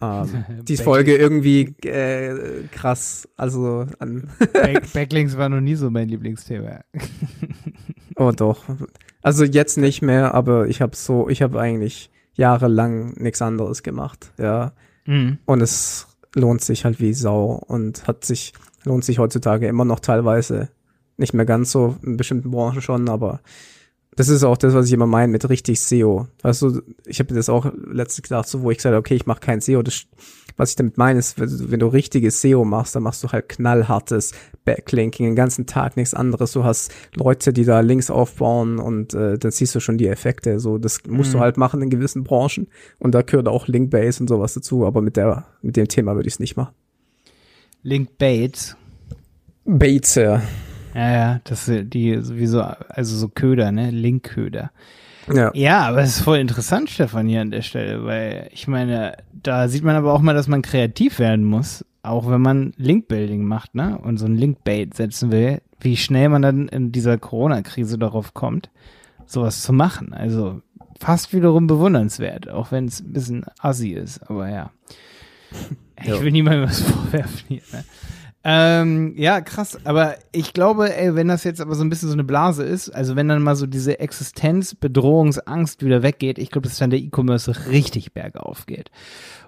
ähm, 0.00 0.44
die 0.62 0.76
Folge 0.76 1.16
irgendwie 1.16 1.74
äh, 1.84 2.64
krass, 2.70 3.28
also 3.36 3.86
an 3.98 4.30
Back 4.52 4.92
Backlinks 4.92 5.36
war 5.36 5.48
noch 5.48 5.60
nie 5.60 5.74
so 5.74 5.90
mein 5.90 6.08
Lieblingsthema. 6.08 6.84
Oh 8.16 8.30
doch. 8.30 8.64
Also 9.22 9.44
jetzt 9.44 9.78
nicht 9.78 10.02
mehr, 10.02 10.34
aber 10.34 10.68
ich 10.68 10.80
habe 10.80 10.96
so, 10.96 11.28
ich 11.28 11.42
habe 11.42 11.60
eigentlich 11.60 12.11
jahrelang 12.34 13.14
nichts 13.14 13.42
anderes 13.42 13.82
gemacht, 13.82 14.32
ja. 14.38 14.72
Mhm. 15.06 15.38
Und 15.44 15.60
es 15.60 16.06
lohnt 16.34 16.62
sich 16.62 16.84
halt 16.84 17.00
wie 17.00 17.12
Sau 17.12 17.62
und 17.66 18.06
hat 18.06 18.24
sich, 18.24 18.52
lohnt 18.84 19.04
sich 19.04 19.18
heutzutage 19.18 19.66
immer 19.66 19.84
noch 19.84 20.00
teilweise. 20.00 20.70
Nicht 21.16 21.34
mehr 21.34 21.44
ganz 21.44 21.70
so, 21.72 21.96
in 22.02 22.16
bestimmten 22.16 22.50
Branchen 22.50 22.80
schon, 22.80 23.08
aber 23.08 23.40
das 24.14 24.28
ist 24.28 24.44
auch 24.44 24.56
das, 24.58 24.74
was 24.74 24.86
ich 24.86 24.92
immer 24.92 25.06
meine 25.06 25.32
mit 25.32 25.48
richtig 25.48 25.80
SEO. 25.80 26.26
Weißt 26.42 26.60
du, 26.62 26.82
ich 27.06 27.18
habe 27.18 27.34
das 27.34 27.48
auch 27.48 27.72
letztens 27.90 28.28
gedacht, 28.28 28.46
so 28.48 28.62
wo 28.62 28.70
ich 28.70 28.76
gesagt 28.76 28.92
habe, 28.92 28.98
okay, 29.00 29.14
ich 29.14 29.24
mache 29.26 29.40
kein 29.40 29.60
SEO. 29.62 29.82
Das, 29.82 30.04
was 30.58 30.70
ich 30.70 30.76
damit 30.76 30.98
meine, 30.98 31.18
ist, 31.18 31.36
wenn 31.38 31.80
du- 31.80 31.86
richtiges 31.86 32.40
SEO 32.42 32.64
machst, 32.66 32.94
dann 32.94 33.02
machst 33.04 33.24
du 33.24 33.28
halt 33.28 33.48
knallhartes 33.48 34.32
Backlinking, 34.66 35.24
den 35.26 35.34
ganzen 35.34 35.64
Tag 35.66 35.96
nichts 35.96 36.12
anderes. 36.12 36.52
Du 36.52 36.62
hast 36.62 36.92
Leute, 37.14 37.54
die 37.54 37.64
da 37.64 37.80
Links 37.80 38.10
aufbauen 38.10 38.78
und 38.78 39.14
äh, 39.14 39.38
dann 39.38 39.50
siehst 39.50 39.74
du 39.74 39.80
schon 39.80 39.96
die 39.96 40.08
Effekte. 40.08 40.60
So, 40.60 40.76
das 40.76 41.00
musst 41.08 41.30
Mhm. 41.30 41.38
du 41.38 41.40
halt 41.40 41.56
machen 41.56 41.80
in 41.80 41.88
gewissen 41.88 42.22
Branchen. 42.22 42.68
Und 42.98 43.14
da 43.14 43.22
gehört 43.22 43.48
auch 43.48 43.66
Linkbase 43.66 44.22
und 44.22 44.28
sowas 44.28 44.52
dazu, 44.52 44.84
aber 44.84 45.00
mit 45.00 45.16
der, 45.16 45.46
mit 45.62 45.76
dem 45.76 45.88
Thema 45.88 46.14
würde 46.16 46.28
ich 46.28 46.34
es 46.34 46.40
nicht 46.40 46.56
machen. 46.56 46.74
Link 47.82 48.18
Baits. 48.18 48.76
Bates, 49.64 50.16
ja. 50.16 50.42
Ja, 50.94 51.10
ja, 51.12 51.40
das 51.44 51.70
die 51.70 52.18
sowieso, 52.20 52.60
also 52.60 53.16
so 53.16 53.28
Köder, 53.28 53.72
ne? 53.72 53.90
Linkköder. 53.90 54.70
Ja. 55.32 55.50
Ja, 55.54 55.80
aber 55.82 56.02
es 56.02 56.16
ist 56.16 56.24
voll 56.24 56.38
interessant, 56.38 56.90
Stefan, 56.90 57.28
hier 57.28 57.40
an 57.40 57.50
der 57.50 57.62
Stelle, 57.62 58.04
weil 58.04 58.48
ich 58.52 58.66
meine, 58.66 59.16
da 59.32 59.68
sieht 59.68 59.84
man 59.84 59.96
aber 59.96 60.12
auch 60.12 60.20
mal, 60.20 60.34
dass 60.34 60.48
man 60.48 60.62
kreativ 60.62 61.18
werden 61.18 61.44
muss, 61.44 61.84
auch 62.02 62.28
wenn 62.28 62.40
man 62.40 62.72
Linkbuilding 62.76 63.44
macht, 63.44 63.74
ne? 63.74 63.98
Und 63.98 64.18
so 64.18 64.26
ein 64.26 64.36
Linkbait 64.36 64.94
setzen 64.94 65.30
will, 65.30 65.62
wie 65.80 65.96
schnell 65.96 66.28
man 66.28 66.42
dann 66.42 66.68
in 66.68 66.92
dieser 66.92 67.18
Corona-Krise 67.18 67.98
darauf 67.98 68.34
kommt, 68.34 68.70
sowas 69.26 69.62
zu 69.62 69.72
machen. 69.72 70.12
Also 70.12 70.60
fast 70.98 71.32
wiederum 71.32 71.66
bewundernswert, 71.66 72.48
auch 72.50 72.72
wenn 72.72 72.86
es 72.86 73.00
ein 73.00 73.12
bisschen 73.12 73.44
assi 73.58 73.90
ist, 73.90 74.28
aber 74.28 74.48
ja. 74.50 74.70
Ich 76.04 76.20
will 76.20 76.32
niemandem 76.32 76.64
was 76.64 76.80
vorwerfen 76.80 77.44
hier, 77.46 77.62
ne? 77.72 77.84
Ähm, 78.44 79.14
ja, 79.16 79.40
krass. 79.40 79.78
Aber 79.84 80.16
ich 80.32 80.52
glaube, 80.52 80.94
ey, 80.96 81.14
wenn 81.14 81.28
das 81.28 81.44
jetzt 81.44 81.60
aber 81.60 81.76
so 81.76 81.84
ein 81.84 81.90
bisschen 81.90 82.08
so 82.08 82.14
eine 82.14 82.24
Blase 82.24 82.64
ist, 82.64 82.90
also 82.90 83.14
wenn 83.14 83.28
dann 83.28 83.42
mal 83.42 83.54
so 83.54 83.66
diese 83.66 84.00
Existenz, 84.00 84.74
Bedrohungsangst 84.74 85.84
wieder 85.84 86.02
weggeht, 86.02 86.38
ich 86.38 86.50
glaube, 86.50 86.68
dass 86.68 86.78
dann 86.78 86.90
der 86.90 86.98
E-Commerce 86.98 87.68
richtig 87.68 88.12
bergauf 88.12 88.66
geht. 88.66 88.90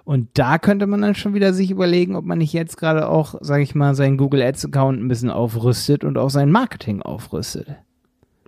Und 0.05 0.29
da 0.35 0.59
könnte 0.59 0.87
man 0.87 1.01
dann 1.01 1.15
schon 1.15 1.33
wieder 1.33 1.53
sich 1.53 1.71
überlegen, 1.71 2.15
ob 2.15 2.25
man 2.25 2.37
nicht 2.37 2.53
jetzt 2.53 2.77
gerade 2.77 3.09
auch, 3.09 3.35
sage 3.41 3.63
ich 3.63 3.75
mal, 3.75 3.95
seinen 3.95 4.17
Google 4.17 4.41
Ads 4.41 4.65
Account 4.65 5.01
ein 5.01 5.07
bisschen 5.07 5.31
aufrüstet 5.31 6.03
und 6.03 6.17
auch 6.17 6.29
sein 6.29 6.51
Marketing 6.51 7.01
aufrüstet. 7.01 7.75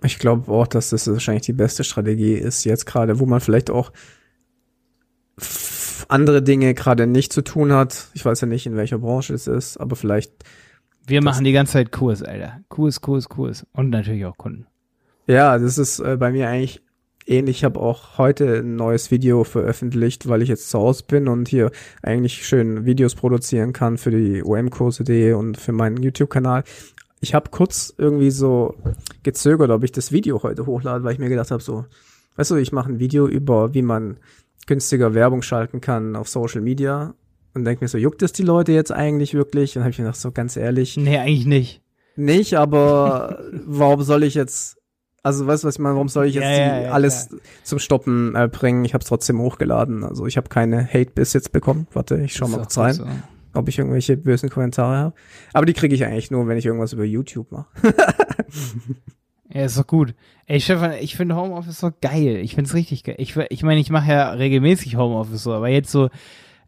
Ich 0.02 0.18
glaube 0.18 0.50
auch, 0.50 0.68
dass 0.68 0.90
das 0.90 1.08
wahrscheinlich 1.08 1.44
die 1.44 1.52
beste 1.52 1.84
Strategie 1.84 2.34
ist, 2.34 2.64
jetzt 2.64 2.86
gerade, 2.86 3.18
wo 3.18 3.26
man 3.26 3.40
vielleicht 3.40 3.68
auch 3.70 3.92
andere 6.08 6.42
Dinge 6.42 6.74
gerade 6.74 7.06
nicht 7.06 7.32
zu 7.32 7.42
tun 7.42 7.72
hat. 7.72 8.08
Ich 8.14 8.24
weiß 8.24 8.40
ja 8.40 8.46
nicht, 8.46 8.66
in 8.66 8.76
welcher 8.76 8.98
Branche 8.98 9.34
es 9.34 9.46
ist, 9.46 9.76
aber 9.76 9.96
vielleicht, 9.96 10.32
Wir 11.06 11.22
machen 11.22 11.44
die 11.44 11.52
ganze 11.52 11.74
Zeit 11.74 11.92
Kurs, 11.92 12.22
Alter. 12.22 12.60
Kurs, 12.68 13.00
Kurs, 13.00 13.28
Kurs. 13.28 13.66
Und 13.72 13.90
natürlich 13.90 14.24
auch 14.26 14.36
Kunden. 14.36 14.66
ja, 15.26 15.58
das 15.58 15.78
ist 15.78 16.00
äh, 16.00 16.16
bei 16.16 16.30
mir 16.32 16.48
eigentlich 16.48 16.80
ähnlich. 17.26 17.58
Ich 17.58 17.64
habe 17.64 17.78
auch 17.80 18.18
heute 18.18 18.60
ein 18.60 18.76
neues 18.76 19.10
Video 19.10 19.44
veröffentlicht, 19.44 20.28
weil 20.28 20.42
ich 20.42 20.48
jetzt 20.48 20.70
zu 20.70 20.78
Hause 20.78 21.04
bin 21.06 21.28
und 21.28 21.48
hier 21.48 21.70
eigentlich 22.02 22.46
schön 22.46 22.84
Videos 22.86 23.14
produzieren 23.14 23.72
kann 23.72 23.98
für 23.98 24.10
die 24.10 24.42
OM-Kurse.de 24.42 25.34
und 25.34 25.58
für 25.58 25.72
meinen 25.72 26.02
YouTube-Kanal. 26.02 26.64
Ich 27.20 27.34
habe 27.34 27.50
kurz 27.50 27.92
irgendwie 27.98 28.30
so 28.30 28.74
gezögert, 29.22 29.70
ob 29.70 29.84
ich 29.84 29.92
das 29.92 30.12
Video 30.12 30.42
heute 30.42 30.66
hochlade, 30.66 31.04
weil 31.04 31.12
ich 31.12 31.18
mir 31.18 31.28
gedacht 31.28 31.50
habe, 31.50 31.62
so, 31.62 31.84
weißt 32.36 32.52
du, 32.52 32.56
ich 32.56 32.72
mache 32.72 32.90
ein 32.90 32.98
Video 33.00 33.26
über, 33.26 33.74
wie 33.74 33.82
man 33.82 34.18
günstiger 34.66 35.14
Werbung 35.14 35.42
schalten 35.42 35.80
kann 35.80 36.16
auf 36.16 36.28
Social 36.28 36.60
Media. 36.60 37.14
und 37.54 37.64
denke 37.64 37.84
mir 37.84 37.88
so, 37.88 37.98
juckt 37.98 38.22
es 38.22 38.32
die 38.32 38.42
Leute 38.42 38.72
jetzt 38.72 38.92
eigentlich 38.92 39.34
wirklich? 39.34 39.76
Und 39.76 39.82
habe 39.82 39.90
ich 39.90 39.98
mir 39.98 40.04
gedacht, 40.04 40.20
so 40.20 40.30
ganz 40.30 40.56
ehrlich. 40.56 40.96
Nee, 40.96 41.18
eigentlich 41.18 41.46
nicht. 41.46 41.82
Nicht, 42.16 42.54
aber 42.54 43.40
warum 43.52 44.02
soll 44.02 44.24
ich 44.24 44.34
jetzt, 44.34 44.76
also 45.22 45.46
weißt 45.46 45.62
du, 45.62 45.68
was 45.68 45.76
ich 45.76 45.78
meine, 45.78 45.94
warum 45.94 46.08
soll 46.08 46.26
ich 46.26 46.34
jetzt 46.34 46.44
Ja, 46.44 46.50
ja, 46.50 46.80
ja, 46.82 46.90
alles 46.90 47.28
zum 47.62 47.78
Stoppen 47.78 48.34
äh, 48.34 48.48
bringen? 48.48 48.84
Ich 48.84 48.92
habe 48.94 49.02
es 49.02 49.08
trotzdem 49.08 49.40
hochgeladen. 49.40 50.02
Also 50.04 50.26
ich 50.26 50.36
habe 50.36 50.48
keine 50.48 50.84
Hate 50.86 51.12
bis 51.14 51.32
jetzt 51.32 51.52
bekommen. 51.52 51.86
Warte, 51.92 52.20
ich 52.20 52.34
schau 52.34 52.48
mal 52.48 52.58
kurz 52.58 52.76
rein, 52.76 52.94
so. 52.94 53.06
ob 53.54 53.68
ich 53.68 53.78
irgendwelche 53.78 54.16
bösen 54.16 54.50
Kommentare 54.50 54.96
habe. 54.96 55.14
Aber 55.52 55.64
die 55.64 55.74
kriege 55.74 55.94
ich 55.94 56.04
eigentlich 56.04 56.30
nur, 56.30 56.48
wenn 56.48 56.58
ich 56.58 56.66
irgendwas 56.66 56.92
über 56.92 57.04
YouTube 57.04 57.52
mache. 57.52 57.68
Ja, 59.52 59.64
ist 59.64 59.78
doch 59.78 59.86
gut. 59.86 60.14
Ey, 60.46 60.60
Stefan, 60.60 60.92
ich 61.00 61.16
finde 61.16 61.36
Homeoffice 61.36 61.80
so 61.80 61.90
geil. 62.00 62.36
Ich 62.36 62.54
finde 62.54 62.68
es 62.68 62.74
richtig 62.74 63.04
geil. 63.04 63.16
Ich, 63.18 63.36
ich 63.36 63.62
meine, 63.62 63.80
ich 63.80 63.90
mache 63.90 64.10
ja 64.10 64.30
regelmäßig 64.30 64.96
Homeoffice 64.96 65.42
so, 65.42 65.52
aber 65.52 65.68
jetzt 65.68 65.90
so, 65.90 66.10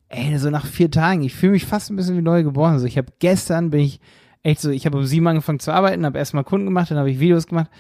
ey, 0.09 0.39
so 0.39 0.51
nach 0.51 0.67
vier 0.67 0.91
Tagen, 0.91 1.23
ich 1.23 1.35
fühle 1.35 1.53
mich 1.53 1.67
fast 1.67 1.91
ein 1.91 1.97
bisschen 1.97 2.17
wie 2.17 2.23
neu 2.23 2.43
geboren. 2.43 2.79
So, 2.79 2.87
ich 2.87 2.97
habe 2.97 3.13
gestern 3.19 3.71
bin 3.71 3.81
ich 3.81 4.01
echt 4.43 4.61
so, 4.61 4.71
ich 4.71 4.87
habe 4.87 4.99
um 4.99 5.05
sieben 5.05 5.27
angefangen 5.27 5.61
zu 5.61 5.73
arbeiten, 5.73 6.07
habe 6.07 6.19
erstmal 6.19 6.45
Kunden 6.45 6.67
gemacht, 6.67 6.91
dann 6.91 6.99
habe 6.99 7.11
ich 7.11 7.21
Videos 7.21 7.47
gemacht, 7.47 7.71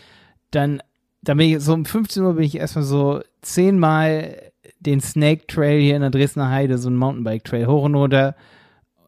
dann, 0.50 0.82
dann 1.22 1.38
bin 1.38 1.48
ich 1.48 1.60
so 1.62 1.72
um 1.72 1.84
15 1.84 2.22
Uhr 2.22 2.34
bin 2.34 2.44
ich 2.44 2.56
erstmal 2.56 2.84
so 2.84 3.20
zehnmal 3.40 4.36
den 4.80 5.00
Snake 5.00 5.46
Trail 5.46 5.80
hier 5.80 5.96
in 5.96 6.02
der 6.02 6.10
Dresdner 6.10 6.50
Heide, 6.50 6.78
so 6.78 6.90
ein 6.90 6.96
Mountainbike 6.96 7.44
Trail 7.44 7.66
hoch 7.66 7.84
und 7.84 7.94
runter, 7.94 8.34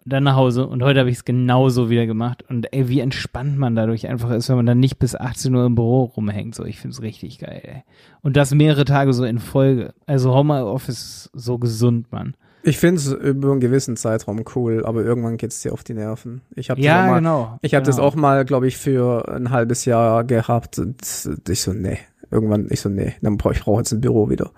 dann 0.05 0.25
nach 0.25 0.37
Hause 0.37 0.67
und 0.67 0.83
heute 0.83 1.01
habe 1.01 1.11
ich 1.11 1.17
es 1.17 1.25
genauso 1.25 1.91
wieder 1.91 2.07
gemacht 2.07 2.45
und 2.49 2.73
ey, 2.73 2.89
wie 2.89 3.01
entspannt 3.01 3.57
man 3.59 3.75
dadurch 3.75 4.09
einfach 4.09 4.31
ist, 4.31 4.49
wenn 4.49 4.57
man 4.57 4.67
dann 4.67 4.81
nicht 4.81 4.99
bis 4.99 5.15
18 5.15 5.55
Uhr 5.55 5.67
im 5.67 5.75
Büro 5.75 6.05
rumhängt, 6.05 6.55
so, 6.55 6.65
ich 6.65 6.81
finde 6.81 6.95
es 6.95 7.03
richtig 7.03 7.39
geil, 7.39 7.61
ey. 7.65 7.83
Und 8.23 8.37
das 8.37 8.55
mehrere 8.55 8.85
Tage 8.85 9.13
so 9.13 9.25
in 9.25 9.39
Folge. 9.39 9.95
Also 10.07 10.35
Homeoffice 10.35 10.99
ist 10.99 11.31
so 11.33 11.59
gesund, 11.59 12.11
Mann. 12.13 12.35
Ich 12.65 12.79
finde 12.79 13.01
es 13.01 13.13
über 13.13 13.51
einen 13.51 13.61
gewissen 13.61 13.97
Zeitraum 13.97 14.45
cool, 14.55 14.85
aber 14.85 15.03
irgendwann 15.03 15.37
geht's 15.37 15.63
dir 15.63 15.73
auf 15.73 15.83
die 15.83 15.95
Nerven. 15.95 16.43
Ich 16.55 16.71
habe 16.71 16.81
Ja, 16.81 16.95
das 16.95 17.03
auch 17.03 17.11
mal, 17.11 17.19
genau. 17.19 17.59
ich 17.63 17.75
habe 17.75 17.83
genau. 17.83 17.97
das 17.97 17.99
auch 17.99 18.15
mal, 18.15 18.45
glaube 18.45 18.69
ich, 18.69 18.77
für 18.77 19.29
ein 19.35 19.51
halbes 19.51 19.85
Jahr 19.85 20.23
gehabt. 20.23 20.79
Und 20.79 21.03
ich 21.49 21.61
so, 21.61 21.73
nee. 21.73 21.99
Irgendwann, 22.31 22.69
ich 22.71 22.81
so, 22.81 22.89
nee, 22.89 23.15
dann 23.21 23.37
brauche 23.37 23.55
ich 23.55 23.61
brauche 23.63 23.81
jetzt 23.81 23.93
ein 23.93 24.01
Büro 24.01 24.31
wieder. 24.31 24.53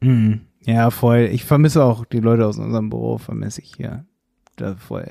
Mhm. 0.00 0.40
Ja, 0.64 0.90
voll. 0.90 1.28
Ich 1.30 1.44
vermisse 1.44 1.84
auch 1.84 2.04
die 2.04 2.20
Leute 2.20 2.46
aus 2.46 2.58
unserem 2.58 2.88
Büro, 2.88 3.18
vermisse 3.18 3.60
ich 3.60 3.74
hier. 3.76 4.06
Da 4.56 4.74
voll. 4.74 5.10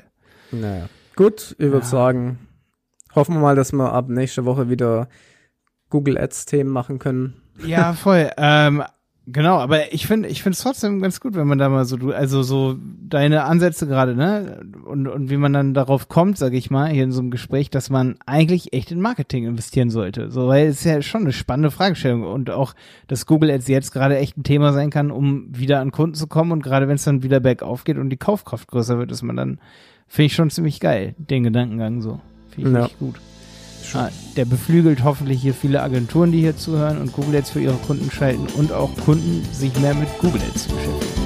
Naja. 0.50 0.88
Gut, 1.16 1.52
ich 1.58 1.66
würde 1.66 1.78
Ja. 1.78 1.82
sagen, 1.84 2.38
hoffen 3.14 3.34
wir 3.34 3.40
mal, 3.40 3.56
dass 3.56 3.72
wir 3.72 3.92
ab 3.92 4.08
nächste 4.08 4.44
Woche 4.44 4.68
wieder 4.68 5.08
Google 5.90 6.16
Ads 6.18 6.46
Themen 6.46 6.70
machen 6.70 6.98
können. 6.98 7.42
Ja, 7.64 7.92
voll. 7.92 8.30
ähm, 8.36 8.82
genau, 9.26 9.58
aber 9.58 9.92
ich 9.92 10.06
finde, 10.06 10.28
ich 10.28 10.42
finde 10.42 10.54
es 10.54 10.62
trotzdem 10.62 11.00
ganz 11.00 11.20
gut, 11.20 11.34
wenn 11.34 11.46
man 11.46 11.58
da 11.58 11.68
mal 11.68 11.84
so, 11.84 11.96
du, 11.96 12.12
also 12.12 12.42
so 12.42 12.76
deine 13.08 13.44
Ansätze 13.44 13.86
gerade, 13.86 14.14
ne, 14.14 14.60
und, 14.84 15.06
und 15.06 15.30
wie 15.30 15.36
man 15.36 15.52
dann 15.52 15.74
darauf 15.74 16.08
kommt, 16.08 16.38
sage 16.38 16.56
ich 16.56 16.70
mal, 16.70 16.90
hier 16.90 17.04
in 17.04 17.12
so 17.12 17.20
einem 17.20 17.30
Gespräch, 17.30 17.70
dass 17.70 17.90
man 17.90 18.16
eigentlich 18.26 18.72
echt 18.72 18.90
in 18.90 19.00
Marketing 19.00 19.46
investieren 19.46 19.90
sollte. 19.90 20.30
So, 20.30 20.48
weil 20.48 20.66
es 20.66 20.80
ist 20.80 20.84
ja 20.84 21.02
schon 21.02 21.22
eine 21.22 21.32
spannende 21.32 21.70
Fragestellung 21.70 22.24
und 22.24 22.50
auch, 22.50 22.74
dass 23.08 23.26
Google 23.26 23.50
Ads 23.50 23.68
jetzt 23.68 23.92
gerade 23.92 24.16
echt 24.18 24.36
ein 24.36 24.44
Thema 24.44 24.72
sein 24.72 24.90
kann, 24.90 25.10
um 25.10 25.46
wieder 25.50 25.80
an 25.80 25.92
Kunden 25.92 26.14
zu 26.14 26.26
kommen 26.26 26.52
und 26.52 26.62
gerade 26.62 26.88
wenn 26.88 26.96
es 26.96 27.04
dann 27.04 27.22
wieder 27.22 27.40
bergauf 27.40 27.84
geht 27.84 27.98
und 27.98 28.10
die 28.10 28.16
Kaufkraft 28.16 28.68
größer 28.68 28.98
wird, 28.98 29.12
ist 29.12 29.22
man 29.22 29.36
dann, 29.36 29.58
finde 30.08 30.26
ich 30.26 30.34
schon 30.34 30.50
ziemlich 30.50 30.80
geil, 30.80 31.14
den 31.18 31.44
Gedankengang 31.44 32.00
so. 32.00 32.20
Finde 32.50 32.70
ich 32.70 32.76
Ja. 32.76 32.90
gut. 32.98 33.16
Ah, 33.94 34.08
der 34.36 34.44
beflügelt 34.44 35.04
hoffentlich 35.04 35.42
hier 35.42 35.54
viele 35.54 35.82
Agenturen, 35.82 36.32
die 36.32 36.40
hier 36.40 36.56
zuhören 36.56 36.98
und 36.98 37.12
Google 37.12 37.36
Ads 37.36 37.50
für 37.50 37.60
ihre 37.60 37.74
Kunden 37.74 38.10
schalten 38.10 38.46
und 38.56 38.72
auch 38.72 38.90
Kunden 39.04 39.46
sich 39.52 39.78
mehr 39.80 39.94
mit 39.94 40.08
Google 40.18 40.40
Ads 40.42 40.68
beschäftigen. 40.68 41.21